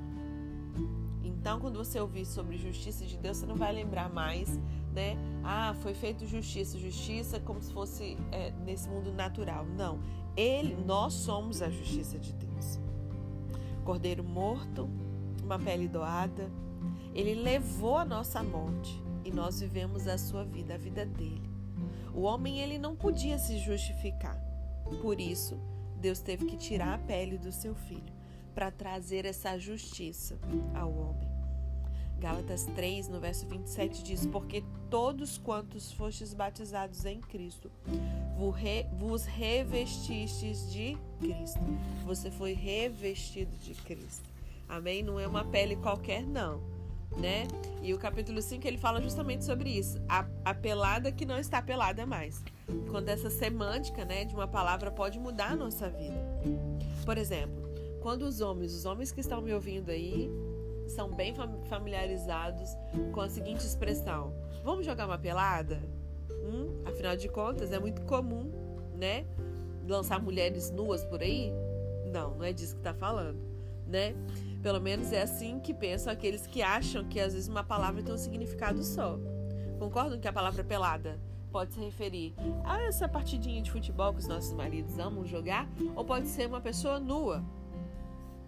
Então, 1.23 1.59
quando 1.59 1.77
você 1.77 1.99
ouvir 1.99 2.27
sobre 2.27 2.59
justiça 2.59 3.03
de 3.07 3.17
Deus, 3.17 3.37
você 3.37 3.47
não 3.47 3.55
vai 3.55 3.73
lembrar 3.73 4.07
mais, 4.07 4.55
né? 4.93 5.17
Ah, 5.43 5.73
foi 5.81 5.95
feito 5.95 6.27
justiça, 6.27 6.77
justiça 6.77 7.39
como 7.39 7.59
se 7.59 7.73
fosse 7.73 8.15
é, 8.31 8.51
nesse 8.51 8.87
mundo 8.87 9.11
natural. 9.11 9.65
Não, 9.65 9.99
ele, 10.37 10.75
nós 10.75 11.13
somos 11.13 11.63
a 11.63 11.71
justiça 11.71 12.19
de 12.19 12.33
Deus. 12.33 12.79
Cordeiro 13.83 14.23
morto, 14.23 14.87
uma 15.43 15.57
pele 15.57 15.87
doada, 15.87 16.51
ele 17.15 17.33
levou 17.33 17.97
a 17.97 18.05
nossa 18.05 18.43
morte 18.43 19.01
e 19.25 19.31
nós 19.31 19.59
vivemos 19.59 20.07
a 20.07 20.19
sua 20.19 20.43
vida, 20.43 20.75
a 20.75 20.77
vida 20.77 21.03
dele. 21.03 21.49
O 22.13 22.21
homem 22.21 22.59
ele 22.59 22.77
não 22.77 22.95
podia 22.95 23.39
se 23.39 23.57
justificar. 23.57 24.39
Por 25.01 25.19
isso, 25.19 25.57
Deus 26.01 26.19
teve 26.19 26.45
que 26.45 26.57
tirar 26.57 26.95
a 26.95 26.97
pele 26.97 27.37
do 27.37 27.51
seu 27.51 27.75
filho 27.75 28.11
para 28.55 28.71
trazer 28.71 29.23
essa 29.23 29.57
justiça 29.57 30.37
ao 30.73 30.91
homem. 30.91 31.29
Gálatas 32.19 32.65
3, 32.75 33.07
no 33.07 33.19
verso 33.19 33.47
27 33.47 34.03
diz: 34.03 34.25
Porque 34.25 34.63
todos 34.89 35.37
quantos 35.37 35.91
fostes 35.91 36.33
batizados 36.33 37.05
em 37.05 37.21
Cristo, 37.21 37.71
vos 38.97 39.25
revestistes 39.25 40.71
de 40.71 40.97
Cristo. 41.19 41.59
Você 42.05 42.29
foi 42.29 42.53
revestido 42.53 43.55
de 43.57 43.73
Cristo. 43.75 44.29
Amém? 44.67 45.03
Não 45.03 45.19
é 45.19 45.27
uma 45.27 45.45
pele 45.45 45.75
qualquer, 45.75 46.23
não. 46.23 46.61
Né? 47.17 47.47
E 47.81 47.93
o 47.93 47.99
capítulo 47.99 48.41
5 48.41 48.65
ele 48.67 48.77
fala 48.77 49.01
justamente 49.01 49.43
sobre 49.43 49.69
isso. 49.69 50.01
A, 50.07 50.25
a 50.45 50.53
pelada 50.53 51.11
que 51.11 51.25
não 51.25 51.37
está 51.37 51.61
pelada 51.61 52.05
mais. 52.05 52.41
Quando 52.89 53.09
essa 53.09 53.29
semântica 53.29 54.05
né, 54.05 54.23
de 54.23 54.33
uma 54.33 54.47
palavra 54.47 54.91
pode 54.91 55.19
mudar 55.19 55.51
a 55.51 55.55
nossa 55.55 55.89
vida. 55.89 56.17
Por 57.05 57.17
exemplo, 57.17 57.69
quando 58.01 58.23
os 58.23 58.41
homens, 58.41 58.73
os 58.73 58.85
homens 58.85 59.11
que 59.11 59.19
estão 59.19 59.41
me 59.41 59.53
ouvindo 59.53 59.89
aí, 59.89 60.29
são 60.87 61.09
bem 61.09 61.33
familiarizados 61.69 62.75
com 63.11 63.21
a 63.21 63.29
seguinte 63.29 63.65
expressão: 63.65 64.33
Vamos 64.63 64.85
jogar 64.85 65.05
uma 65.05 65.17
pelada? 65.17 65.81
Hum, 66.29 66.81
afinal 66.85 67.15
de 67.15 67.27
contas, 67.29 67.71
é 67.71 67.79
muito 67.79 68.01
comum, 68.03 68.51
né? 68.95 69.25
Lançar 69.87 70.21
mulheres 70.21 70.69
nuas 70.71 71.03
por 71.05 71.21
aí? 71.21 71.51
Não, 72.11 72.35
não 72.35 72.43
é 72.43 72.51
disso 72.51 72.73
que 72.73 72.81
está 72.81 72.93
falando, 72.93 73.39
né? 73.91 74.15
Pelo 74.63 74.79
menos 74.79 75.11
é 75.11 75.21
assim 75.21 75.59
que 75.59 75.73
pensam 75.73 76.11
aqueles 76.11 76.47
que 76.47 76.61
acham 76.61 77.03
que 77.03 77.19
às 77.19 77.33
vezes 77.33 77.49
uma 77.49 77.63
palavra 77.63 78.01
tem 78.01 78.13
um 78.13 78.17
significado 78.17 78.83
só. 78.83 79.19
Concordam 79.77 80.19
que 80.19 80.27
a 80.27 80.33
palavra 80.33 80.63
pelada 80.63 81.19
pode 81.51 81.73
se 81.73 81.79
referir 81.79 82.33
a 82.63 82.81
essa 82.83 83.09
partidinha 83.09 83.61
de 83.61 83.71
futebol 83.71 84.13
que 84.13 84.19
os 84.19 84.27
nossos 84.27 84.53
maridos 84.53 84.97
amam 84.97 85.25
jogar, 85.25 85.67
ou 85.95 86.05
pode 86.05 86.27
ser 86.27 86.47
uma 86.47 86.61
pessoa 86.61 86.99
nua, 86.99 87.43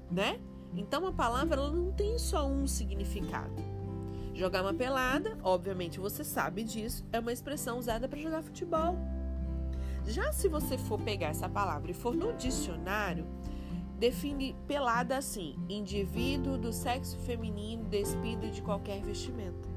né? 0.10 0.40
Então 0.74 1.06
a 1.06 1.12
palavra 1.12 1.60
ela 1.60 1.72
não 1.72 1.92
tem 1.92 2.18
só 2.18 2.48
um 2.48 2.66
significado. 2.66 3.54
Jogar 4.34 4.62
uma 4.64 4.74
pelada, 4.74 5.38
obviamente 5.44 6.00
você 6.00 6.24
sabe 6.24 6.64
disso, 6.64 7.06
é 7.12 7.20
uma 7.20 7.34
expressão 7.34 7.78
usada 7.78 8.08
para 8.08 8.20
jogar 8.20 8.42
futebol. 8.42 8.98
Já 10.08 10.32
se 10.32 10.48
você 10.48 10.78
for 10.78 11.00
pegar 11.00 11.28
essa 11.28 11.48
palavra 11.48 11.92
e 11.92 11.94
for 11.94 12.16
no 12.16 12.34
dicionário, 12.34 13.26
define 13.98 14.56
pelada 14.68 15.18
assim: 15.18 15.56
indivíduo 15.70 16.58
do 16.58 16.74
sexo 16.74 17.18
feminino 17.20 17.86
despido 17.86 18.50
de 18.50 18.62
qualquer 18.62 19.02
vestimenta. 19.02 19.70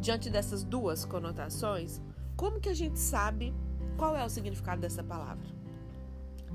Diante 0.00 0.30
dessas 0.30 0.64
duas 0.64 1.04
conotações, 1.04 2.00
como 2.36 2.58
que 2.58 2.68
a 2.68 2.74
gente 2.74 2.98
sabe 2.98 3.54
qual 3.96 4.16
é 4.16 4.24
o 4.24 4.30
significado 4.30 4.80
dessa 4.80 5.04
palavra? 5.04 5.46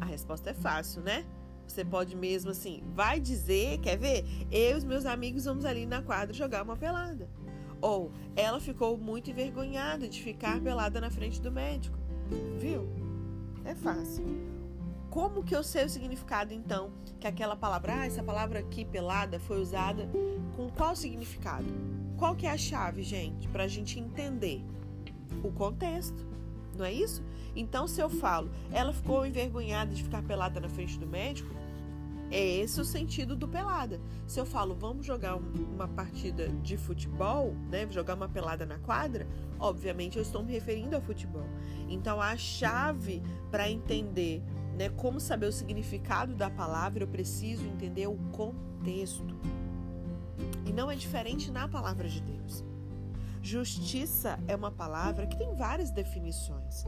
A 0.02 0.06
resposta 0.06 0.50
é 0.50 0.54
fácil, 0.54 1.02
né? 1.02 1.25
Você 1.68 1.84
pode 1.84 2.16
mesmo 2.16 2.52
assim, 2.52 2.84
vai 2.94 3.20
dizer, 3.20 3.80
quer 3.80 3.98
ver? 3.98 4.25
Eu 4.52 4.72
e 4.72 4.78
os 4.78 4.84
meus 4.84 5.06
amigos 5.06 5.46
vamos 5.46 5.66
ali 5.66 5.86
na 5.86 6.02
quadra 6.02 6.34
jogar 6.34 6.64
uma 6.64 6.75
pelada. 6.75 7.30
Ou 7.82 8.12
ela 8.36 8.60
ficou 8.60 8.98
muito 8.98 9.30
envergonhada 9.30 10.08
de 10.08 10.22
ficar 10.22 10.60
pelada 10.62 11.00
na 11.02 11.10
frente 11.10 11.42
do 11.42 11.52
médico. 11.52 11.98
Viu? 12.60 12.90
É 13.64 13.75
fácil. 13.75 14.55
Como 15.15 15.45
que 15.45 15.55
eu 15.55 15.63
sei 15.63 15.86
o 15.86 15.89
significado 15.89 16.53
então 16.53 16.91
que 17.22 17.25
aquela 17.25 17.55
palavra, 17.55 18.01
ah, 18.01 18.05
essa 18.05 18.22
palavra 18.22 18.60
aqui 18.60 18.84
pelada 18.84 19.39
foi 19.39 19.62
usada 19.62 20.10
com 20.57 20.69
qual 20.69 20.93
significado? 20.93 21.67
Qual 22.17 22.36
que 22.36 22.45
é 22.45 22.51
a 22.51 22.57
chave, 22.57 23.01
gente, 23.01 23.48
para 23.48 23.63
a 23.63 23.67
gente 23.69 23.98
entender 23.98 24.62
o 25.41 25.53
contexto? 25.53 26.27
Não 26.77 26.84
é 26.84 26.91
isso? 26.91 27.24
Então, 27.55 27.88
se 27.88 28.01
eu 28.01 28.10
falo, 28.10 28.51
ela 28.74 28.91
ficou 28.91 29.25
envergonhada 29.25 29.93
de 29.93 30.03
ficar 30.03 30.22
pelada 30.22 30.60
na 30.60 30.67
frente 30.67 31.00
do 31.00 31.07
médico, 31.07 31.50
é 32.29 32.57
esse 32.57 32.81
o 32.81 32.84
sentido 32.84 33.38
do 33.38 33.48
pelada. 33.48 34.01
Se 34.27 34.38
eu 34.38 34.45
falo, 34.45 34.75
vamos 34.75 35.05
jogar 35.05 35.38
uma 35.38 35.88
partida 35.88 36.50
de 36.62 36.75
futebol, 36.75 37.55
né? 37.72 37.88
Jogar 37.89 38.15
uma 38.15 38.27
pelada 38.27 38.65
na 38.65 38.79
quadra, 38.79 39.25
obviamente 39.57 40.17
eu 40.17 40.22
estou 40.22 40.43
me 40.43 40.51
referindo 40.51 40.93
ao 40.93 41.01
futebol. 41.01 41.48
Então, 41.88 42.19
a 42.19 42.36
chave 42.36 43.24
para 43.50 43.69
entender, 43.69 44.43
né, 44.75 44.89
como 44.89 45.20
saber 45.20 45.48
o 45.48 45.51
significado 45.51 46.36
da 46.36 46.50
palavra, 46.50 47.03
eu 47.03 47.08
preciso 47.08 47.65
entender 47.65 48.08
o 48.08 48.17
contexto. 48.32 49.36
E 50.65 50.74
não 50.74 50.91
é 50.91 50.96
diferente 50.96 51.50
na 51.50 51.67
palavra 51.67 52.08
de 52.10 52.22
Deus. 52.22 52.63
Justiça 53.41 54.39
é 54.48 54.55
uma 54.55 54.72
palavra 54.72 55.27
que 55.27 55.38
tem 55.38 55.55
várias 55.55 55.91
definições. 55.91 56.84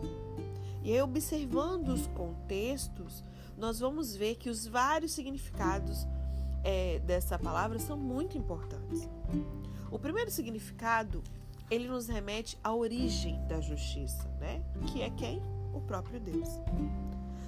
E 0.84 0.92
aí, 0.92 1.02
observando 1.02 1.90
os 1.90 2.08
contextos, 2.08 3.24
nós 3.58 3.80
vamos 3.80 4.16
ver 4.16 4.36
que 4.36 4.50
os 4.50 4.66
vários 4.68 5.12
significados 5.12 6.08
é, 6.64 7.00
dessa 7.00 7.38
palavra 7.38 7.80
são 7.80 7.98
muito 7.98 8.38
importantes. 8.38 9.08
O 9.90 9.98
primeiro 9.98 10.30
significado, 10.30 11.24
ele 11.70 11.88
nos 11.88 12.08
remete 12.08 12.58
à 12.64 12.74
origem 12.74 13.40
da 13.48 13.62
justiça, 13.62 14.28
né? 14.40 14.62
Que 14.88 15.02
é 15.02 15.10
quem? 15.10 15.42
O 15.74 15.82
próprio 15.82 16.20
Deus. 16.20 16.50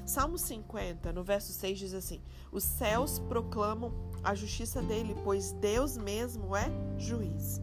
Salmo 0.09 0.39
50, 0.39 1.13
no 1.13 1.23
verso 1.23 1.53
6 1.53 1.77
diz 1.77 1.93
assim: 1.93 2.19
Os 2.51 2.63
céus 2.63 3.19
proclamam 3.19 3.93
a 4.23 4.33
justiça 4.33 4.81
dele, 4.81 5.15
pois 5.23 5.51
Deus 5.51 5.97
mesmo 5.97 6.55
é 6.55 6.67
juiz. 6.97 7.61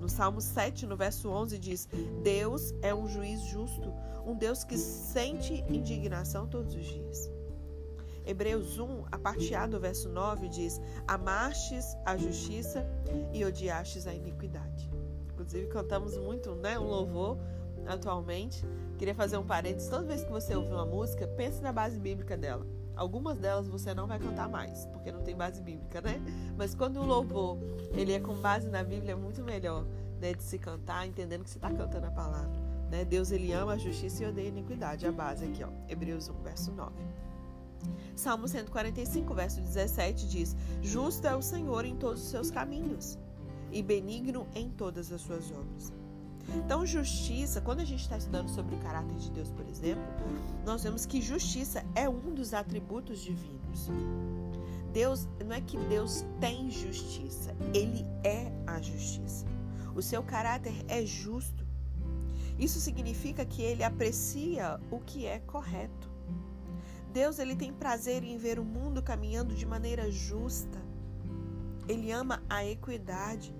No 0.00 0.08
Salmo 0.08 0.40
7, 0.40 0.84
no 0.84 0.96
verso 0.96 1.28
11, 1.28 1.60
diz: 1.60 1.88
Deus 2.24 2.74
é 2.82 2.92
um 2.92 3.06
juiz 3.06 3.42
justo, 3.42 3.94
um 4.26 4.34
Deus 4.34 4.64
que 4.64 4.76
sente 4.76 5.64
indignação 5.68 6.48
todos 6.48 6.74
os 6.74 6.84
dias. 6.84 7.30
Hebreus 8.26 8.80
1, 8.80 9.04
a 9.12 9.18
parte 9.18 9.54
A 9.54 9.64
do 9.64 9.78
verso 9.78 10.08
9 10.08 10.48
diz: 10.48 10.80
Amastes 11.06 11.96
a 12.04 12.16
justiça 12.16 12.84
e 13.32 13.44
odiastes 13.44 14.08
a 14.08 14.12
iniquidade. 14.12 14.90
Inclusive, 15.32 15.68
cantamos 15.68 16.16
muito 16.16 16.52
né, 16.56 16.76
um 16.80 16.88
louvor 16.88 17.38
atualmente. 17.86 18.66
Queria 19.00 19.14
fazer 19.14 19.38
um 19.38 19.46
parênteses: 19.46 19.88
toda 19.88 20.04
vez 20.04 20.22
que 20.22 20.30
você 20.30 20.54
ouve 20.54 20.70
uma 20.74 20.84
música, 20.84 21.26
pense 21.26 21.62
na 21.62 21.72
base 21.72 21.98
bíblica 21.98 22.36
dela. 22.36 22.66
Algumas 22.94 23.38
delas 23.38 23.66
você 23.66 23.94
não 23.94 24.06
vai 24.06 24.18
cantar 24.18 24.46
mais, 24.46 24.84
porque 24.92 25.10
não 25.10 25.22
tem 25.22 25.34
base 25.34 25.62
bíblica, 25.62 26.02
né? 26.02 26.20
Mas 26.54 26.74
quando 26.74 27.00
o 27.00 27.06
louvor 27.06 27.56
ele 27.92 28.12
é 28.12 28.20
com 28.20 28.34
base 28.34 28.68
na 28.68 28.84
Bíblia, 28.84 29.12
é 29.12 29.14
muito 29.14 29.42
melhor 29.42 29.86
né, 30.20 30.34
de 30.34 30.42
se 30.42 30.58
cantar, 30.58 31.06
entendendo 31.06 31.44
que 31.44 31.48
você 31.48 31.56
está 31.56 31.72
cantando 31.72 32.08
a 32.08 32.10
palavra. 32.10 32.50
Né? 32.90 33.02
Deus 33.06 33.30
ele 33.30 33.50
ama 33.54 33.72
a 33.72 33.78
justiça 33.78 34.22
e 34.22 34.26
odeia 34.26 34.48
a 34.48 34.50
iniquidade. 34.50 35.06
A 35.06 35.12
base 35.12 35.46
aqui, 35.46 35.64
ó, 35.64 35.70
Hebreus 35.88 36.28
1, 36.28 36.42
verso 36.42 36.70
9. 36.70 36.92
Salmo 38.14 38.46
145, 38.46 39.32
verso 39.32 39.62
17 39.62 40.28
diz: 40.28 40.54
Justo 40.82 41.26
é 41.26 41.34
o 41.34 41.40
Senhor 41.40 41.86
em 41.86 41.96
todos 41.96 42.22
os 42.22 42.28
seus 42.28 42.50
caminhos 42.50 43.18
e 43.72 43.82
benigno 43.82 44.46
em 44.54 44.68
todas 44.68 45.10
as 45.10 45.22
suas 45.22 45.50
obras. 45.50 45.90
Então, 46.56 46.84
justiça, 46.84 47.60
quando 47.60 47.80
a 47.80 47.84
gente 47.84 48.00
está 48.00 48.16
estudando 48.16 48.48
sobre 48.48 48.74
o 48.74 48.78
caráter 48.78 49.16
de 49.16 49.30
Deus, 49.30 49.50
por 49.50 49.66
exemplo, 49.68 50.02
nós 50.64 50.82
vemos 50.82 51.06
que 51.06 51.20
justiça 51.20 51.84
é 51.94 52.08
um 52.08 52.34
dos 52.34 52.52
atributos 52.54 53.20
divinos. 53.20 53.88
Deus, 54.92 55.28
não 55.44 55.54
é 55.54 55.60
que 55.60 55.76
Deus 55.76 56.24
tem 56.40 56.70
justiça, 56.70 57.54
ele 57.72 58.04
é 58.24 58.52
a 58.66 58.80
justiça. 58.80 59.46
O 59.94 60.02
seu 60.02 60.22
caráter 60.22 60.74
é 60.88 61.04
justo. 61.04 61.64
Isso 62.58 62.80
significa 62.80 63.44
que 63.44 63.62
ele 63.62 63.84
aprecia 63.84 64.80
o 64.90 64.98
que 64.98 65.26
é 65.26 65.38
correto. 65.38 66.10
Deus 67.12 67.38
ele 67.38 67.56
tem 67.56 67.72
prazer 67.72 68.22
em 68.22 68.36
ver 68.36 68.58
o 68.58 68.64
mundo 68.64 69.02
caminhando 69.02 69.54
de 69.54 69.66
maneira 69.66 70.10
justa. 70.10 70.78
Ele 71.88 72.10
ama 72.12 72.42
a 72.48 72.64
equidade. 72.64 73.54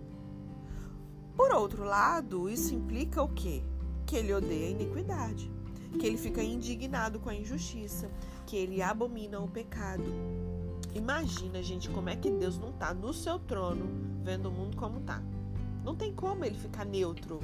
Por 1.41 1.55
outro 1.55 1.85
lado, 1.85 2.51
isso 2.51 2.75
implica 2.75 3.23
o 3.23 3.29
quê? 3.31 3.63
Que 4.05 4.17
ele 4.17 4.35
odeia 4.35 4.67
a 4.67 4.71
iniquidade, 4.73 5.51
que 5.99 6.07
ele 6.07 6.19
fica 6.19 6.43
indignado 6.43 7.19
com 7.19 7.31
a 7.31 7.35
injustiça, 7.35 8.11
que 8.45 8.55
ele 8.57 8.83
abomina 8.83 9.41
o 9.41 9.49
pecado. 9.49 10.05
Imagina, 10.95 11.63
gente, 11.63 11.89
como 11.89 12.11
é 12.11 12.17
que 12.17 12.31
Deus 12.31 12.59
não 12.59 12.69
está 12.69 12.93
no 12.93 13.15
seu 13.15 13.39
trono 13.39 13.89
vendo 14.23 14.51
o 14.51 14.53
mundo 14.53 14.77
como 14.77 14.99
está. 14.99 15.23
Não 15.83 15.97
tem 15.97 16.13
como 16.13 16.45
ele 16.45 16.59
ficar 16.59 16.85
neutro, 16.85 17.41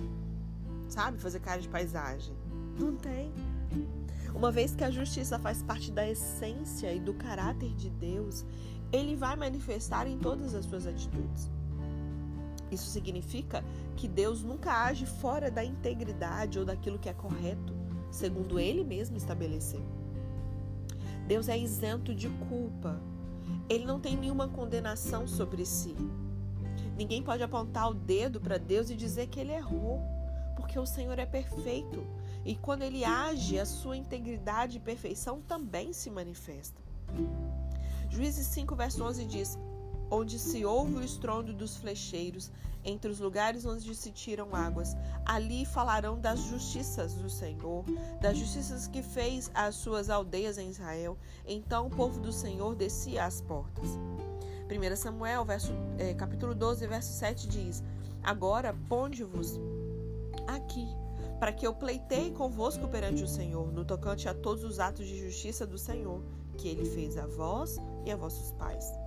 sabe? 0.90 1.18
Fazer 1.18 1.40
cara 1.40 1.62
de 1.62 1.68
paisagem. 1.70 2.36
Não 2.78 2.94
tem. 2.96 3.32
Uma 4.34 4.52
vez 4.52 4.74
que 4.74 4.84
a 4.84 4.90
justiça 4.90 5.38
faz 5.38 5.62
parte 5.62 5.90
da 5.90 6.06
essência 6.06 6.92
e 6.92 7.00
do 7.00 7.14
caráter 7.14 7.74
de 7.74 7.88
Deus, 7.88 8.44
ele 8.92 9.16
vai 9.16 9.36
manifestar 9.36 10.06
em 10.06 10.18
todas 10.18 10.54
as 10.54 10.66
suas 10.66 10.86
atitudes. 10.86 11.50
Isso 12.70 12.90
significa 12.90 13.64
que 13.96 14.06
Deus 14.06 14.42
nunca 14.42 14.84
age 14.84 15.06
fora 15.06 15.50
da 15.50 15.64
integridade 15.64 16.58
ou 16.58 16.64
daquilo 16.64 16.98
que 16.98 17.08
é 17.08 17.14
correto, 17.14 17.74
segundo 18.10 18.60
ele 18.60 18.84
mesmo 18.84 19.16
estabeleceu. 19.16 19.82
Deus 21.26 21.48
é 21.48 21.58
isento 21.58 22.14
de 22.14 22.28
culpa. 22.28 23.00
Ele 23.68 23.84
não 23.84 23.98
tem 23.98 24.16
nenhuma 24.16 24.48
condenação 24.48 25.26
sobre 25.26 25.64
si. 25.64 25.96
Ninguém 26.96 27.22
pode 27.22 27.42
apontar 27.42 27.90
o 27.90 27.94
dedo 27.94 28.40
para 28.40 28.58
Deus 28.58 28.90
e 28.90 28.94
dizer 28.94 29.26
que 29.26 29.40
ele 29.40 29.52
errou, 29.52 30.00
porque 30.56 30.78
o 30.78 30.86
Senhor 30.86 31.18
é 31.18 31.26
perfeito. 31.26 32.06
E 32.44 32.54
quando 32.54 32.82
ele 32.82 33.04
age, 33.04 33.58
a 33.58 33.66
sua 33.66 33.96
integridade 33.96 34.76
e 34.76 34.80
perfeição 34.80 35.40
também 35.40 35.92
se 35.92 36.10
manifestam. 36.10 36.82
Juízes 38.08 38.46
5, 38.46 38.76
verso 38.76 39.02
11 39.02 39.24
diz: 39.26 39.58
Onde 40.10 40.38
se 40.38 40.64
ouve 40.64 40.94
o 40.94 41.02
estrondo 41.02 41.52
dos 41.52 41.76
flecheiros, 41.76 42.50
entre 42.84 43.10
os 43.10 43.18
lugares 43.18 43.66
onde 43.66 43.92
se 43.94 44.12
tiram 44.12 44.54
águas, 44.54 44.96
ali 45.24 45.66
falarão 45.66 46.18
das 46.18 46.40
justiças 46.40 47.14
do 47.14 47.28
Senhor, 47.28 47.84
das 48.20 48.38
justiças 48.38 48.86
que 48.86 49.02
fez 49.02 49.50
às 49.52 49.74
suas 49.74 50.08
aldeias 50.08 50.56
em 50.56 50.70
Israel. 50.70 51.18
Então 51.44 51.88
o 51.88 51.90
povo 51.90 52.20
do 52.20 52.32
Senhor 52.32 52.76
descia 52.76 53.24
às 53.24 53.40
portas. 53.40 53.98
1 54.68 54.96
Samuel, 54.96 55.44
verso, 55.44 55.72
é, 55.98 56.14
capítulo 56.14 56.54
12, 56.54 56.86
verso 56.86 57.12
7 57.12 57.48
diz: 57.48 57.82
Agora 58.22 58.74
ponde-vos 58.88 59.60
aqui, 60.46 60.86
para 61.38 61.52
que 61.52 61.66
eu 61.66 61.74
pleiteie 61.74 62.30
convosco 62.30 62.88
perante 62.88 63.22
o 63.22 63.28
Senhor, 63.28 63.72
no 63.72 63.84
tocante 63.84 64.28
a 64.28 64.34
todos 64.34 64.64
os 64.64 64.78
atos 64.78 65.06
de 65.06 65.18
justiça 65.18 65.66
do 65.66 65.78
Senhor, 65.78 66.22
que 66.56 66.68
ele 66.68 66.84
fez 66.84 67.16
a 67.16 67.26
vós 67.26 67.76
e 68.04 68.10
a 68.10 68.16
vossos 68.16 68.52
pais. 68.52 69.05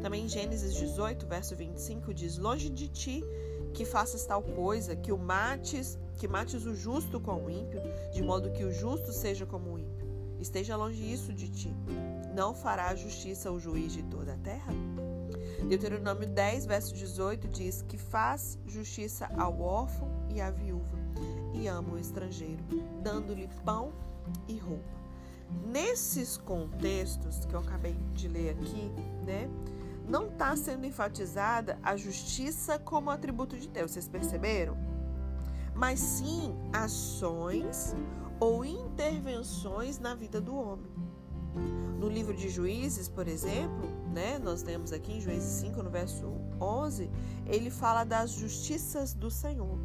Também 0.00 0.24
em 0.24 0.28
Gênesis 0.28 0.74
18, 0.74 1.26
verso 1.26 1.56
25, 1.56 2.14
diz: 2.14 2.38
Longe 2.38 2.68
de 2.68 2.88
ti 2.88 3.24
que 3.72 3.84
faças 3.84 4.24
tal 4.26 4.42
coisa, 4.42 4.94
que 4.94 5.12
o 5.12 5.18
mates, 5.18 5.98
que 6.16 6.28
mates 6.28 6.66
o 6.66 6.74
justo 6.74 7.18
com 7.18 7.44
o 7.44 7.50
ímpio, 7.50 7.80
de 8.12 8.22
modo 8.22 8.50
que 8.52 8.64
o 8.64 8.72
justo 8.72 9.12
seja 9.12 9.46
como 9.46 9.72
o 9.72 9.78
ímpio. 9.78 10.06
Esteja 10.38 10.76
longe 10.76 11.10
isso 11.10 11.32
de 11.32 11.48
ti. 11.48 11.74
Não 12.34 12.54
fará 12.54 12.94
justiça 12.94 13.50
o 13.50 13.60
juiz 13.60 13.92
de 13.92 14.02
toda 14.02 14.34
a 14.34 14.38
terra? 14.38 14.72
Deuteronômio 15.68 16.28
10, 16.28 16.66
verso 16.66 16.94
18 16.94 17.48
diz 17.48 17.82
que 17.82 17.96
faz 17.96 18.58
justiça 18.66 19.28
ao 19.36 19.60
órfão 19.60 20.08
e 20.28 20.40
à 20.40 20.50
viúva 20.50 20.98
e 21.54 21.68
ama 21.68 21.94
o 21.94 21.98
estrangeiro, 21.98 22.64
dando-lhe 23.02 23.48
pão 23.64 23.92
e 24.48 24.58
roupa. 24.58 25.01
Nesses 25.66 26.36
contextos 26.36 27.44
que 27.44 27.54
eu 27.54 27.60
acabei 27.60 27.96
de 28.14 28.28
ler 28.28 28.50
aqui, 28.50 28.90
né, 29.24 29.48
não 30.08 30.28
está 30.28 30.54
sendo 30.56 30.84
enfatizada 30.84 31.78
a 31.82 31.96
justiça 31.96 32.78
como 32.78 33.10
atributo 33.10 33.56
de 33.56 33.68
Deus, 33.68 33.92
vocês 33.92 34.08
perceberam? 34.08 34.76
Mas 35.74 36.00
sim 36.00 36.54
ações 36.72 37.94
ou 38.38 38.64
intervenções 38.64 39.98
na 39.98 40.14
vida 40.14 40.40
do 40.40 40.54
homem. 40.54 40.90
No 41.98 42.08
livro 42.08 42.34
de 42.34 42.48
Juízes, 42.48 43.08
por 43.08 43.28
exemplo, 43.28 43.88
né, 44.12 44.38
nós 44.38 44.62
temos 44.62 44.92
aqui 44.92 45.12
em 45.12 45.20
Juízes 45.20 45.60
5, 45.60 45.82
no 45.82 45.90
verso 45.90 46.26
11, 46.60 47.08
ele 47.46 47.70
fala 47.70 48.04
das 48.04 48.32
justiças 48.32 49.14
do 49.14 49.30
Senhor. 49.30 49.78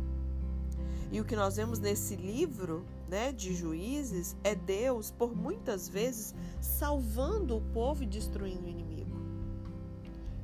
E 1.11 1.21
o 1.21 1.25
que 1.25 1.35
nós 1.35 1.55
vemos 1.55 1.79
nesse 1.79 2.15
livro 2.15 2.85
né, 3.07 3.31
de 3.31 3.53
juízes 3.53 4.35
é 4.43 4.53
Deus, 4.53 5.11
por 5.11 5.35
muitas 5.35 5.87
vezes, 5.87 6.35
salvando 6.59 7.55
o 7.57 7.61
povo 7.61 8.03
e 8.03 8.05
destruindo 8.05 8.65
o 8.65 8.69
inimigo. 8.69 9.15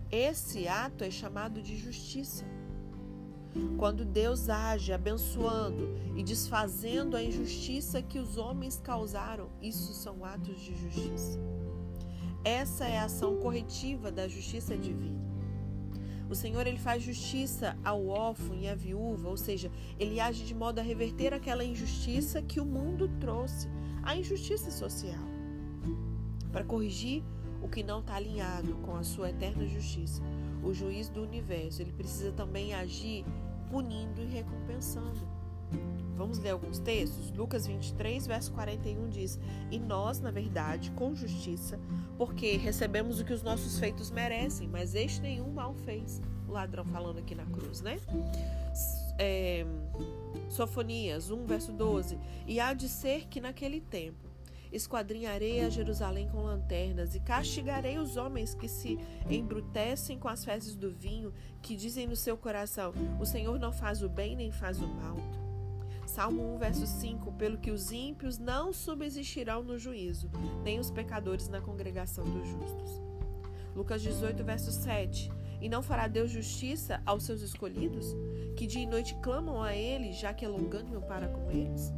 Esse 0.09 0.67
ato 0.67 1.03
é 1.03 1.11
chamado 1.11 1.61
de 1.61 1.75
justiça. 1.75 2.45
Quando 3.77 4.05
Deus 4.05 4.49
age 4.49 4.93
abençoando 4.93 5.95
e 6.15 6.23
desfazendo 6.23 7.15
a 7.15 7.23
injustiça 7.23 8.01
que 8.01 8.17
os 8.17 8.37
homens 8.37 8.79
causaram, 8.83 9.49
isso 9.61 9.93
são 9.93 10.23
atos 10.23 10.59
de 10.61 10.75
justiça. 10.75 11.39
Essa 12.43 12.85
é 12.85 12.99
a 12.99 13.05
ação 13.05 13.37
corretiva 13.37 14.11
da 14.11 14.27
justiça 14.27 14.77
divina. 14.77 15.32
O 16.33 16.35
Senhor 16.35 16.65
ele 16.65 16.79
faz 16.79 17.03
justiça 17.03 17.77
ao 17.85 18.07
órfão 18.07 18.55
e 18.55 18.67
à 18.67 18.73
viúva, 18.73 19.29
ou 19.29 19.37
seja, 19.37 19.71
ele 19.99 20.19
age 20.19 20.43
de 20.43 20.55
modo 20.55 20.79
a 20.79 20.81
reverter 20.81 21.31
aquela 21.31 21.63
injustiça 21.63 22.41
que 22.41 22.59
o 22.59 22.65
mundo 22.65 23.07
trouxe, 23.19 23.69
a 24.01 24.17
injustiça 24.17 24.71
social, 24.71 25.23
para 26.51 26.63
corrigir 26.63 27.23
o 27.61 27.69
que 27.69 27.83
não 27.83 27.99
está 27.99 28.15
alinhado 28.15 28.73
com 28.77 28.95
a 28.95 29.03
sua 29.03 29.29
eterna 29.29 29.67
justiça. 29.67 30.23
O 30.63 30.73
juiz 30.73 31.07
do 31.07 31.21
universo, 31.21 31.83
ele 31.83 31.93
precisa 31.93 32.31
também 32.31 32.73
agir 32.73 33.23
punindo 33.69 34.19
e 34.19 34.25
recompensando. 34.25 35.42
Vamos 36.15 36.37
ler 36.37 36.51
alguns 36.51 36.79
textos? 36.79 37.31
Lucas 37.31 37.65
23, 37.65 38.27
verso 38.27 38.51
41 38.53 39.09
diz: 39.09 39.39
E 39.71 39.79
nós, 39.79 40.19
na 40.19 40.31
verdade, 40.31 40.91
com 40.91 41.15
justiça, 41.15 41.79
porque 42.17 42.55
recebemos 42.57 43.19
o 43.19 43.25
que 43.25 43.33
os 43.33 43.41
nossos 43.41 43.79
feitos 43.79 44.11
merecem, 44.11 44.67
mas 44.67 44.95
este 44.95 45.21
nenhum 45.21 45.51
mal 45.51 45.73
fez. 45.73 46.21
O 46.47 46.51
ladrão 46.51 46.85
falando 46.85 47.17
aqui 47.17 47.33
na 47.33 47.45
cruz, 47.45 47.81
né? 47.81 47.99
É, 49.17 49.65
Sofonias 50.49 51.31
1, 51.31 51.45
verso 51.45 51.71
12: 51.71 52.19
E 52.45 52.59
há 52.59 52.73
de 52.73 52.87
ser 52.87 53.27
que 53.27 53.41
naquele 53.41 53.81
tempo 53.81 54.33
esquadrinharei 54.71 55.61
a 55.61 55.69
Jerusalém 55.69 56.27
com 56.29 56.41
lanternas 56.41 57.13
e 57.15 57.19
castigarei 57.19 57.97
os 57.97 58.17
homens 58.17 58.55
que 58.55 58.67
se 58.67 58.99
embrutecem 59.29 60.17
com 60.17 60.27
as 60.27 60.43
fezes 60.43 60.75
do 60.75 60.91
vinho, 60.91 61.33
que 61.61 61.75
dizem 61.75 62.07
no 62.07 62.15
seu 62.15 62.37
coração: 62.37 62.93
O 63.19 63.25
Senhor 63.25 63.59
não 63.59 63.71
faz 63.71 64.01
o 64.03 64.09
bem 64.09 64.35
nem 64.35 64.51
faz 64.51 64.79
o 64.79 64.87
mal. 64.87 65.42
Salmo 66.13 66.53
1, 66.53 66.57
verso 66.59 66.85
5: 66.85 67.31
Pelo 67.31 67.57
que 67.57 67.71
os 67.71 67.91
ímpios 67.91 68.37
não 68.37 68.71
subsistirão 68.71 69.63
no 69.63 69.79
juízo, 69.79 70.29
nem 70.63 70.79
os 70.79 70.91
pecadores 70.91 71.49
na 71.49 71.59
congregação 71.59 72.23
dos 72.23 72.47
justos. 72.47 73.01
Lucas 73.75 73.99
18, 74.03 74.43
verso 74.43 74.71
7: 74.71 75.31
E 75.59 75.67
não 75.67 75.81
fará 75.81 76.07
Deus 76.07 76.29
justiça 76.29 77.01
aos 77.03 77.23
seus 77.23 77.41
escolhidos, 77.41 78.15
que 78.55 78.67
dia 78.67 78.83
e 78.83 78.85
noite 78.85 79.15
clamam 79.23 79.63
a 79.63 79.75
Ele, 79.75 80.13
já 80.13 80.31
que 80.35 80.45
é 80.45 80.47
longânimo 80.47 81.01
para 81.01 81.27
com 81.27 81.49
eles? 81.49 81.91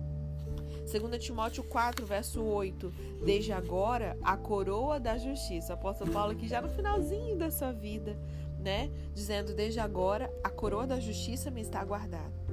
2 0.90 1.22
Timóteo 1.22 1.66
4, 1.66 2.06
verso 2.06 2.42
8: 2.42 2.94
Desde 3.26 3.52
agora 3.52 4.18
a 4.24 4.38
coroa 4.38 4.98
da 4.98 5.18
justiça. 5.18 5.74
Apóstolo 5.74 6.14
Paulo 6.14 6.32
aqui 6.32 6.48
já 6.48 6.62
no 6.62 6.70
finalzinho 6.70 7.36
da 7.36 7.52
sua 7.52 7.74
vida, 7.74 8.18
né? 8.62 8.90
Dizendo: 9.14 9.54
Desde 9.54 9.82
agora 9.82 10.34
a 10.42 10.50
coroa 10.50 10.88
da 10.88 11.02
justiça 11.02 11.52
me 11.52 11.60
está 11.60 11.84
guardada 11.84 12.45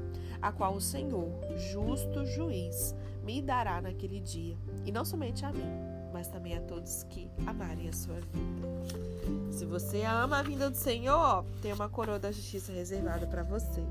a 0.43 0.51
qual 0.53 0.75
o 0.75 0.81
Senhor, 0.81 1.31
justo 1.57 2.27
juiz, 2.27 2.95
me 3.23 3.41
dará 3.41 3.81
naquele 3.81 4.21
dia, 4.21 4.59
e 4.85 4.91
não 4.91 5.05
somente 5.05 5.47
a 5.47 5.53
mim, 5.53 5.71
mas 6.13 6.29
também 6.29 6.57
a 6.57 6.61
todos 6.61 7.05
que 7.05 7.31
amarem 7.47 7.89
a 7.89 7.93
sua 7.93 8.17
vida. 8.17 9.53
Se 9.53 9.65
você 9.65 10.03
ama 10.03 10.39
a 10.39 10.43
vinda 10.43 10.69
do 10.69 10.77
Senhor, 10.77 11.45
tem 11.63 11.73
uma 11.73 11.89
coroa 11.89 12.19
da 12.19 12.33
justiça 12.33 12.73
reservada 12.73 13.27
para 13.27 13.43
você. 13.43 13.83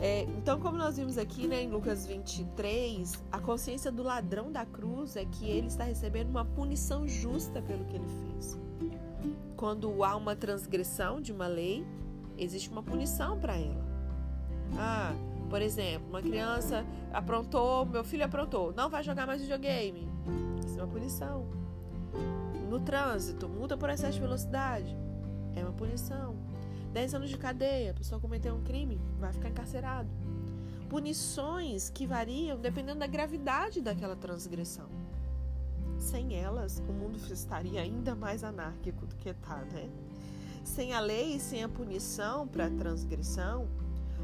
É, 0.00 0.22
então, 0.36 0.60
como 0.60 0.76
nós 0.76 0.96
vimos 0.96 1.16
aqui 1.16 1.48
né, 1.48 1.62
em 1.62 1.70
Lucas 1.70 2.06
23, 2.06 3.24
a 3.32 3.40
consciência 3.40 3.90
do 3.90 4.02
ladrão 4.02 4.52
da 4.52 4.64
cruz 4.64 5.16
é 5.16 5.24
que 5.24 5.48
ele 5.48 5.66
está 5.66 5.84
recebendo 5.84 6.28
uma 6.28 6.44
punição 6.44 7.08
justa 7.08 7.62
pelo 7.62 7.84
que 7.86 7.96
ele 7.96 8.06
fez. 8.06 8.58
Quando 9.56 10.04
há 10.04 10.14
uma 10.14 10.36
transgressão 10.36 11.20
de 11.20 11.32
uma 11.32 11.48
lei, 11.48 11.84
existe 12.36 12.70
uma 12.70 12.82
punição 12.82 13.40
para 13.40 13.56
ela. 13.56 13.88
Ah, 14.76 15.12
por 15.48 15.62
exemplo, 15.62 16.08
uma 16.08 16.22
criança 16.22 16.84
aprontou, 17.12 17.86
meu 17.86 18.04
filho 18.04 18.24
aprontou, 18.24 18.72
não 18.72 18.88
vai 18.90 19.02
jogar 19.02 19.26
mais 19.26 19.40
videogame. 19.40 20.08
Isso 20.64 20.78
é 20.78 20.82
uma 20.82 20.92
punição. 20.92 21.46
No 22.68 22.80
trânsito, 22.80 23.48
multa 23.48 23.76
por 23.76 23.88
excesso 23.88 24.14
de 24.14 24.20
velocidade. 24.20 24.96
É 25.56 25.62
uma 25.62 25.72
punição. 25.72 26.36
10 26.92 27.14
anos 27.14 27.30
de 27.30 27.38
cadeia, 27.38 27.90
a 27.90 27.94
pessoa 27.94 28.20
cometeu 28.20 28.54
um 28.54 28.62
crime, 28.62 29.00
vai 29.18 29.32
ficar 29.32 29.48
encarcerado. 29.48 30.08
Punições 30.88 31.90
que 31.90 32.06
variam 32.06 32.58
dependendo 32.58 33.00
da 33.00 33.06
gravidade 33.06 33.80
daquela 33.80 34.16
transgressão. 34.16 34.88
Sem 35.98 36.36
elas, 36.36 36.82
o 36.88 36.92
mundo 36.92 37.18
estaria 37.32 37.80
ainda 37.80 38.14
mais 38.14 38.44
anárquico 38.44 39.04
do 39.06 39.16
que 39.16 39.30
está, 39.30 39.56
né? 39.56 39.88
Sem 40.64 40.92
a 40.92 41.00
lei 41.00 41.36
e 41.36 41.40
sem 41.40 41.64
a 41.64 41.68
punição 41.68 42.46
para 42.46 42.66
a 42.66 42.70
transgressão, 42.70 43.66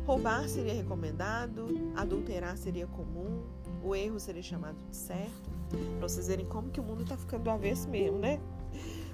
roubar 0.06 0.46
seria 0.48 0.74
recomendado, 0.74 1.92
adulterar 1.96 2.56
seria 2.56 2.86
comum, 2.86 3.42
o 3.82 3.94
erro 3.94 4.20
seria 4.20 4.42
chamado 4.42 4.76
de 4.90 4.96
certo. 4.96 5.50
Para 5.98 6.08
vocês 6.08 6.28
verem 6.28 6.46
como 6.46 6.70
que 6.70 6.80
o 6.80 6.82
mundo 6.82 7.02
está 7.02 7.16
ficando 7.16 7.44
do 7.44 7.50
avesso 7.50 7.88
mesmo, 7.88 8.18
né? 8.18 8.40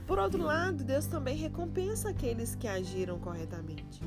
Por 0.06 0.18
outro 0.18 0.42
lado, 0.42 0.82
Deus 0.82 1.06
também 1.06 1.36
recompensa 1.36 2.08
aqueles 2.10 2.56
que 2.56 2.66
agiram 2.66 3.18
corretamente. 3.20 4.02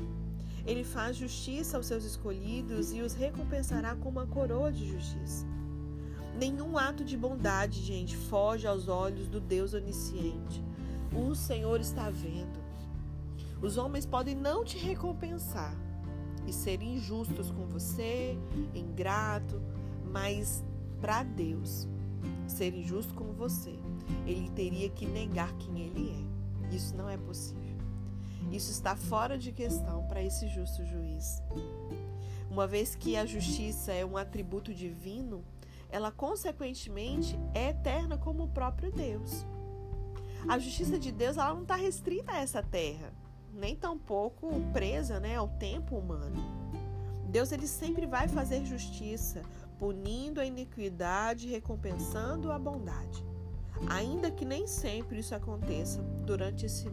Ele 0.66 0.84
faz 0.84 1.16
justiça 1.16 1.76
aos 1.76 1.86
seus 1.86 2.04
escolhidos 2.04 2.92
e 2.92 3.00
os 3.00 3.14
recompensará 3.14 3.94
com 3.96 4.10
uma 4.10 4.26
coroa 4.26 4.70
de 4.70 4.86
justiça. 4.86 5.46
Nenhum 6.38 6.76
ato 6.76 7.04
de 7.04 7.16
bondade, 7.16 7.80
gente, 7.80 8.16
foge 8.16 8.66
aos 8.66 8.88
olhos 8.88 9.28
do 9.28 9.40
Deus 9.40 9.72
onisciente. 9.72 10.62
O 11.14 11.34
Senhor 11.34 11.80
está 11.80 12.10
vendo. 12.10 12.62
Os 13.62 13.78
homens 13.78 14.04
podem 14.04 14.34
não 14.34 14.64
te 14.64 14.76
recompensar 14.76 15.74
e 16.46 16.52
ser 16.52 16.82
injustos 16.82 17.50
com 17.50 17.66
você, 17.66 18.38
ingrato, 18.74 19.60
mas 20.10 20.64
para 21.00 21.22
Deus, 21.22 21.88
ser 22.46 22.74
injusto 22.74 23.14
com 23.14 23.32
você, 23.32 23.74
ele 24.26 24.48
teria 24.50 24.88
que 24.88 25.06
negar 25.06 25.52
quem 25.54 25.80
ele 25.80 26.10
é. 26.10 26.74
Isso 26.74 26.96
não 26.96 27.08
é 27.08 27.16
possível. 27.16 27.62
Isso 28.50 28.70
está 28.70 28.94
fora 28.94 29.38
de 29.38 29.52
questão 29.52 30.06
para 30.06 30.22
esse 30.22 30.48
justo 30.48 30.84
juiz. 30.84 31.42
Uma 32.50 32.66
vez 32.66 32.94
que 32.94 33.16
a 33.16 33.26
justiça 33.26 33.92
é 33.92 34.04
um 34.04 34.16
atributo 34.16 34.72
divino, 34.72 35.44
ela 35.90 36.10
consequentemente 36.10 37.38
é 37.54 37.70
eterna 37.70 38.16
como 38.16 38.44
o 38.44 38.48
próprio 38.48 38.92
Deus. 38.92 39.44
A 40.48 40.58
justiça 40.58 40.98
de 40.98 41.10
Deus 41.10 41.36
ela 41.36 41.54
não 41.54 41.62
está 41.62 41.74
restrita 41.74 42.32
a 42.32 42.40
essa 42.40 42.62
terra, 42.62 43.12
nem 43.54 43.76
tampouco 43.76 44.48
presa 44.72 45.20
né, 45.20 45.36
ao 45.36 45.48
tempo 45.48 45.96
humano. 45.96 46.36
Deus 47.28 47.50
ele 47.52 47.66
sempre 47.66 48.06
vai 48.06 48.28
fazer 48.28 48.64
justiça, 48.64 49.42
punindo 49.78 50.40
a 50.40 50.46
iniquidade 50.46 51.48
recompensando 51.48 52.52
a 52.52 52.58
bondade. 52.58 53.24
Ainda 53.88 54.30
que 54.30 54.44
nem 54.44 54.66
sempre 54.66 55.18
isso 55.18 55.34
aconteça 55.34 56.00
durante 56.24 56.64
esse 56.64 56.88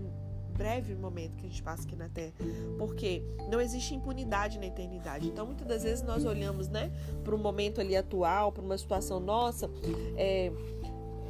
breve 0.58 0.94
momento 0.96 1.36
que 1.38 1.46
a 1.46 1.50
gente 1.50 1.64
passa 1.64 1.84
aqui 1.84 1.96
na 1.96 2.10
Terra, 2.10 2.34
porque 2.78 3.24
não 3.50 3.60
existe 3.60 3.96
impunidade 3.96 4.60
na 4.60 4.68
eternidade. 4.68 5.28
Então, 5.28 5.46
muitas 5.46 5.68
das 5.68 5.84
vezes 5.84 6.04
nós 6.04 6.26
olhamos, 6.26 6.68
né, 6.68 6.92
para 7.24 7.34
o 7.34 7.38
momento 7.38 7.82
ali 7.82 7.96
atual, 7.96 8.52
para 8.52 8.64
uma 8.64 8.78
situação 8.78 9.20
nossa, 9.20 9.70
é, 10.16 10.52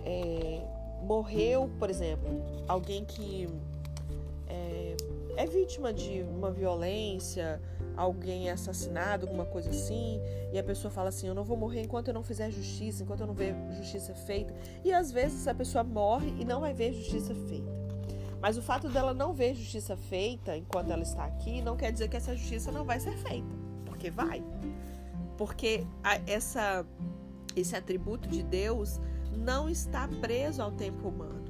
é, 0.03 0.65
morreu, 1.03 1.69
por 1.79 1.89
exemplo, 1.89 2.27
alguém 2.67 3.05
que 3.05 3.47
é, 5.37 5.45
vítima 5.45 5.93
de 5.93 6.21
uma 6.23 6.51
violência, 6.51 7.61
alguém 7.95 8.49
é 8.49 8.51
assassinado, 8.51 9.25
alguma 9.25 9.45
coisa 9.45 9.69
assim, 9.69 10.19
e 10.51 10.59
a 10.59 10.63
pessoa 10.63 10.91
fala 10.91 11.09
assim: 11.09 11.27
Eu 11.27 11.35
não 11.35 11.43
vou 11.43 11.57
morrer 11.57 11.81
enquanto 11.81 12.09
eu 12.09 12.13
não 12.13 12.23
fizer 12.23 12.49
justiça, 12.51 13.03
enquanto 13.03 13.21
eu 13.21 13.27
não 13.27 13.33
ver 13.33 13.55
justiça 13.77 14.13
feita. 14.13 14.53
E 14.83 14.91
às 14.93 15.11
vezes 15.11 15.47
a 15.47 15.53
pessoa 15.53 15.83
morre 15.83 16.33
e 16.39 16.45
não 16.45 16.61
vai 16.61 16.73
ver 16.73 16.93
justiça 16.93 17.33
feita. 17.35 17.81
Mas 18.41 18.57
o 18.57 18.61
fato 18.61 18.89
dela 18.89 19.13
não 19.13 19.33
ver 19.33 19.53
justiça 19.53 19.95
feita 19.95 20.57
enquanto 20.57 20.89
ela 20.91 21.03
está 21.03 21.25
aqui 21.25 21.61
não 21.61 21.77
quer 21.77 21.91
dizer 21.91 22.07
que 22.07 22.17
essa 22.17 22.35
justiça 22.35 22.71
não 22.71 22.83
vai 22.83 22.99
ser 22.99 23.15
feita, 23.17 23.55
porque 23.85 24.09
vai. 24.09 24.43
Porque 25.37 25.85
a, 26.03 26.15
essa, 26.27 26.85
esse 27.55 27.75
atributo 27.75 28.27
de 28.27 28.41
Deus 28.41 28.99
não 29.37 29.69
está 29.69 30.07
preso 30.07 30.61
ao 30.61 30.71
tempo 30.71 31.07
humano. 31.07 31.40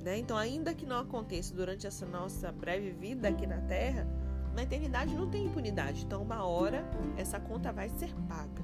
Né? 0.00 0.18
Então, 0.18 0.36
ainda 0.36 0.74
que 0.74 0.86
não 0.86 0.98
aconteça 0.98 1.54
durante 1.54 1.86
essa 1.86 2.06
nossa 2.06 2.52
breve 2.52 2.90
vida 2.90 3.28
aqui 3.28 3.46
na 3.46 3.58
Terra, 3.62 4.06
na 4.54 4.62
eternidade 4.62 5.14
não 5.14 5.28
tem 5.28 5.46
impunidade. 5.46 6.04
Então, 6.04 6.22
uma 6.22 6.44
hora 6.44 6.84
essa 7.16 7.38
conta 7.38 7.72
vai 7.72 7.88
ser 7.88 8.14
paga. 8.28 8.62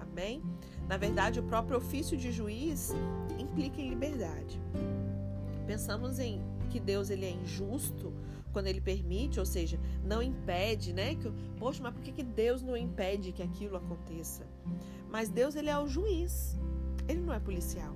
Amém? 0.00 0.42
Na 0.88 0.96
verdade, 0.96 1.38
o 1.40 1.42
próprio 1.42 1.78
ofício 1.78 2.16
de 2.16 2.32
juiz 2.32 2.92
implica 3.38 3.80
em 3.80 3.90
liberdade 3.90 4.60
pensamos 5.68 6.18
em 6.18 6.40
que 6.70 6.80
Deus 6.80 7.10
ele 7.10 7.26
é 7.26 7.30
injusto 7.30 8.10
quando 8.52 8.68
ele 8.68 8.80
permite, 8.80 9.38
ou 9.38 9.44
seja, 9.44 9.78
não 10.02 10.22
impede, 10.22 10.94
né? 10.94 11.14
Que, 11.14 11.30
poxa, 11.58 11.82
mas 11.82 11.92
por 11.92 12.02
que, 12.02 12.10
que 12.10 12.22
Deus 12.22 12.62
não 12.62 12.74
impede 12.74 13.32
que 13.32 13.42
aquilo 13.42 13.76
aconteça? 13.76 14.46
Mas 15.10 15.28
Deus 15.28 15.54
ele 15.54 15.68
é 15.68 15.78
o 15.78 15.86
juiz, 15.86 16.58
ele 17.06 17.20
não 17.20 17.34
é 17.34 17.38
policial. 17.38 17.94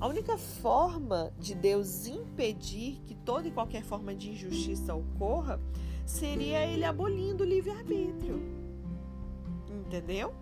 A 0.00 0.06
única 0.06 0.38
forma 0.38 1.32
de 1.38 1.54
Deus 1.54 2.06
impedir 2.06 3.00
que 3.06 3.14
toda 3.14 3.48
e 3.48 3.50
qualquer 3.50 3.82
forma 3.82 4.14
de 4.14 4.30
injustiça 4.30 4.94
ocorra 4.94 5.60
seria 6.06 6.64
ele 6.64 6.84
abolindo 6.84 7.42
o 7.42 7.46
livre-arbítrio. 7.46 8.40
Entendeu? 9.68 10.32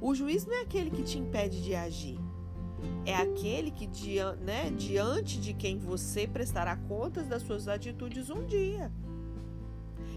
O 0.00 0.14
juiz 0.14 0.46
não 0.46 0.54
é 0.54 0.62
aquele 0.62 0.90
que 0.90 1.02
te 1.02 1.18
impede 1.18 1.62
de 1.62 1.74
agir 1.74 2.18
é 3.04 3.14
aquele 3.14 3.70
que 3.70 3.88
né, 4.40 4.70
diante 4.70 5.40
de 5.40 5.54
quem 5.54 5.78
você 5.78 6.26
prestará 6.26 6.76
contas 6.76 7.26
das 7.26 7.42
suas 7.42 7.66
atitudes 7.66 8.30
um 8.30 8.44
dia. 8.46 8.92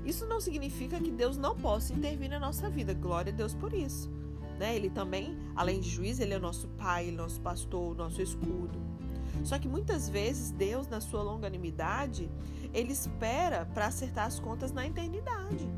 Isso 0.05 0.25
não 0.25 0.41
significa 0.41 0.99
que 0.99 1.11
Deus 1.11 1.37
não 1.37 1.55
possa 1.55 1.93
intervir 1.93 2.29
na 2.29 2.39
nossa 2.39 2.69
vida. 2.69 2.93
Glória 2.93 3.31
a 3.31 3.35
Deus 3.35 3.53
por 3.53 3.73
isso. 3.73 4.11
Né? 4.59 4.75
Ele 4.75 4.89
também, 4.89 5.37
além 5.61 5.79
de 5.79 5.89
juiz, 5.89 6.19
ele 6.19 6.33
é 6.33 6.39
nosso 6.39 6.67
pai, 6.69 7.11
nosso 7.11 7.39
pastor, 7.39 7.95
nosso 7.95 8.19
escudo. 8.19 8.79
Só 9.43 9.59
que 9.59 9.67
muitas 9.67 10.09
vezes 10.09 10.49
Deus, 10.49 10.87
na 10.87 10.99
sua 10.99 11.21
longanimidade, 11.21 12.31
ele 12.73 12.91
espera 12.91 13.65
para 13.65 13.85
acertar 13.85 14.25
as 14.25 14.39
contas 14.39 14.71
na 14.71 14.87
eternidade. 14.87 15.69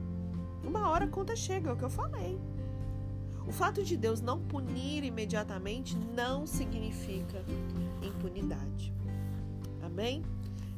Uma 0.64 0.90
hora 0.90 1.04
a 1.04 1.08
conta 1.10 1.36
chega, 1.36 1.70
é 1.70 1.74
o 1.74 1.76
que 1.76 1.84
eu 1.84 1.90
falei. 1.90 2.40
O 3.46 3.52
fato 3.52 3.84
de 3.84 3.98
Deus 3.98 4.22
não 4.22 4.40
punir 4.40 5.04
imediatamente 5.04 5.98
não 5.98 6.48
significa 6.48 7.44
impunidade. 8.02 8.94
Amém? 9.82 10.24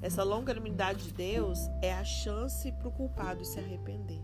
Essa 0.01 0.23
longanimidade 0.23 1.05
de 1.05 1.13
Deus 1.13 1.59
é 1.79 1.93
a 1.93 2.03
chance 2.03 2.71
para 2.71 2.87
o 2.87 2.91
culpado 2.91 3.45
se 3.45 3.59
arrepender. 3.59 4.23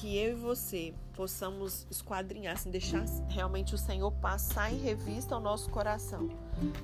Que 0.00 0.18
eu 0.18 0.32
e 0.32 0.34
você 0.34 0.92
possamos 1.14 1.86
esquadrinhar, 1.90 2.54
assim, 2.54 2.70
deixar 2.70 3.04
realmente 3.28 3.74
o 3.74 3.78
Senhor 3.78 4.10
passar 4.12 4.72
em 4.72 4.78
revista 4.78 5.34
ao 5.34 5.40
nosso 5.40 5.70
coração, 5.70 6.28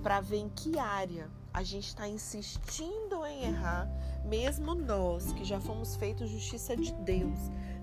para 0.02 0.20
ver 0.20 0.38
em 0.38 0.48
que 0.48 0.78
área 0.78 1.28
a 1.52 1.62
gente 1.62 1.88
está 1.88 2.08
insistindo 2.08 3.26
em 3.26 3.44
errar, 3.44 3.90
mesmo 4.24 4.74
nós 4.74 5.32
que 5.32 5.44
já 5.44 5.60
fomos 5.60 5.96
feitos 5.96 6.30
justiça 6.30 6.76
de 6.76 6.92
Deus, 6.92 7.38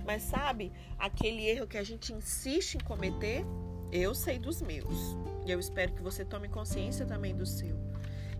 mas 0.05 0.23
sabe, 0.23 0.71
aquele 0.97 1.45
erro 1.45 1.67
que 1.67 1.77
a 1.77 1.83
gente 1.83 2.13
insiste 2.13 2.75
em 2.75 2.79
cometer, 2.79 3.45
eu 3.91 4.15
sei 4.15 4.39
dos 4.39 4.61
meus. 4.61 5.17
E 5.45 5.51
eu 5.51 5.59
espero 5.59 5.93
que 5.93 6.01
você 6.01 6.23
tome 6.23 6.47
consciência 6.47 7.05
também 7.05 7.35
do 7.35 7.45
seu. 7.45 7.75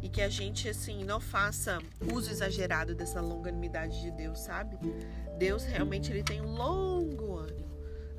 E 0.02 0.10
que 0.10 0.22
a 0.22 0.30
gente, 0.30 0.70
assim, 0.70 1.04
não 1.04 1.20
faça 1.20 1.80
uso 2.14 2.30
exagerado 2.30 2.94
dessa 2.94 3.20
longanimidade 3.20 4.00
de 4.02 4.12
Deus, 4.12 4.40
sabe? 4.40 4.78
Deus 5.38 5.64
realmente 5.64 6.12
ele 6.12 6.24
tem 6.24 6.42
um 6.42 6.56
longo 6.56 7.38
ânimo. 7.38 7.68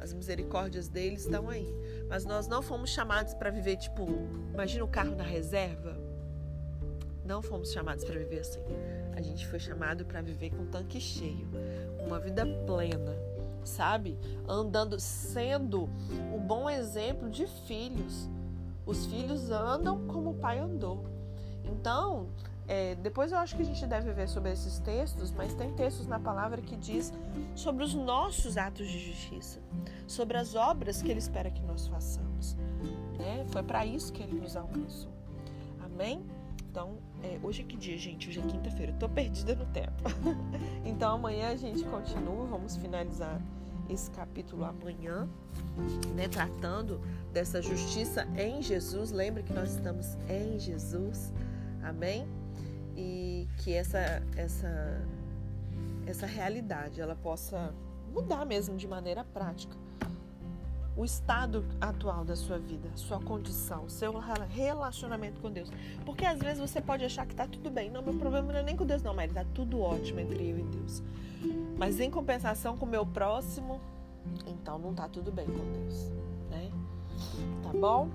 As 0.01 0.13
misericórdias 0.13 0.89
dele 0.89 1.17
estão 1.17 1.49
aí. 1.49 1.73
Mas 2.09 2.25
nós 2.25 2.47
não 2.47 2.63
fomos 2.63 2.91
chamados 2.91 3.35
para 3.35 3.51
viver, 3.51 3.77
tipo, 3.77 4.07
imagina 4.53 4.85
o 4.85 4.89
carro 4.89 5.15
na 5.15 5.25
reserva. 5.25 5.97
Não 7.25 7.43
fomos 7.43 7.73
chamados 7.73 8.05
para 8.05 8.19
viver 8.19 8.41
assim. 8.41 8.63
A 9.15 9.21
gente 9.21 9.47
foi 9.47 9.59
chamado 9.59 10.07
para 10.07 10.23
viver 10.23 10.51
com 10.51 10.63
o 10.63 10.67
tanque 10.67 11.01
cheio, 11.01 11.49
uma 12.07 12.19
vida 12.19 12.47
plena, 12.67 13.15
sabe? 13.65 14.17
Andando, 14.49 14.99
sendo 14.99 15.91
um 16.33 16.39
bom 16.39 16.71
exemplo 16.71 17.29
de 17.29 17.47
filhos. 17.67 18.31
Os 18.87 19.05
filhos 19.07 19.51
andam 19.51 20.07
como 20.07 20.31
o 20.31 20.35
pai 20.35 20.59
andou. 20.59 21.05
Então, 21.69 22.29
é, 22.67 22.95
depois 22.97 23.33
eu 23.33 23.39
acho 23.39 23.57
que 23.57 23.63
a 23.63 23.65
gente 23.65 23.87
deve 23.87 24.13
ver 24.13 24.29
sobre 24.29 24.53
esses 24.53 24.79
textos, 24.81 25.33
mas 25.33 25.55
tem 25.55 25.73
textos 25.73 26.07
na 26.07 26.21
palavra 26.21 26.61
que 26.61 26.77
diz 26.77 27.13
sobre 27.55 27.83
os 27.83 27.95
nossos 27.95 28.57
atos 28.57 28.87
de 28.89 28.99
justiça, 28.99 29.61
sobre 30.07 30.37
as 30.37 30.55
obras 30.55 31.01
que 31.01 31.11
Ele 31.11 31.19
espera 31.19 31.51
que 31.51 31.63
nós 31.63 31.87
façamos. 31.89 32.55
Né? 33.19 33.47
Foi 33.49 33.63
para 33.63 33.87
isso 33.87 34.13
que 34.13 34.23
Ele 34.23 34.39
nos 34.41 34.57
alcançou. 34.57 35.11
Amém? 35.83 36.25
Então, 36.71 36.99
é, 37.23 37.39
hoje 37.43 37.63
é 37.63 37.65
que 37.65 37.77
dia, 37.77 37.97
gente? 37.97 38.29
Hoje 38.29 38.39
é 38.39 38.43
quinta-feira. 38.43 38.93
Eu 38.93 38.99
tô 38.99 39.09
perdida 39.09 39.55
no 39.55 39.67
tempo. 39.67 40.05
então, 40.85 41.15
amanhã 41.15 41.49
a 41.49 41.57
gente 41.57 41.83
continua. 41.85 42.47
Vamos 42.47 42.77
finalizar 42.77 43.41
esse 43.89 44.11
capítulo 44.11 44.65
amanhã, 44.65 45.29
né, 46.15 46.29
tratando 46.29 47.01
dessa 47.33 47.63
justiça 47.63 48.29
em 48.37 48.63
Jesus. 48.63 49.11
Lembre 49.11 49.43
que 49.43 49.53
nós 49.53 49.71
estamos 49.71 50.17
em 50.29 50.59
Jesus, 50.59 51.33
amém? 51.83 52.27
E 52.97 53.49
que 53.59 53.73
essa 53.73 54.23
essa 54.37 55.07
essa 56.07 56.27
realidade 56.27 57.01
ela 57.01 57.15
possa 57.15 57.75
mudar 58.13 58.45
mesmo 58.45 58.77
de 58.77 58.89
maneira 58.89 59.23
prática 59.25 59.77
o 60.99 61.05
estado 61.05 61.65
atual 61.81 62.25
da 62.25 62.35
sua 62.35 62.59
vida, 62.59 62.91
sua 62.97 63.21
condição, 63.21 63.89
seu 63.89 64.13
relacionamento 64.49 65.41
com 65.41 65.49
Deus. 65.49 65.71
Porque 66.05 66.27
às 66.27 66.41
vezes 66.41 66.59
você 66.59 66.81
pode 66.81 67.05
achar 67.05 67.25
que 67.25 67.33
está 67.33 67.47
tudo 67.47 67.71
bem. 67.71 67.89
Não, 67.89 68.03
meu 68.03 68.15
problema 68.15 68.53
não 68.53 68.59
é 68.59 68.65
nem 68.65 68.77
com 68.77 68.85
Deus, 68.85 69.01
não, 69.01 69.15
mas 69.15 69.31
está 69.31 69.45
tudo 69.55 69.81
ótimo 69.81 70.19
entre 70.19 70.51
eu 70.51 70.59
e 70.59 70.63
Deus. 70.65 71.01
Mas 71.79 72.01
em 72.01 72.11
compensação 72.11 72.77
com 72.77 72.85
o 72.85 72.89
meu 72.89 73.07
próximo, 73.07 73.81
então 74.45 74.77
não 74.77 74.91
está 74.91 75.09
tudo 75.09 75.31
bem 75.31 75.47
com 75.47 75.73
Deus, 75.73 76.11
né? 76.51 76.69
Tá 77.63 77.71
bom? 77.79 78.09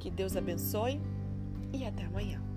Que 0.00 0.10
Deus 0.10 0.36
abençoe 0.36 1.00
e 1.72 1.84
até 1.84 2.06
amanhã. 2.06 2.49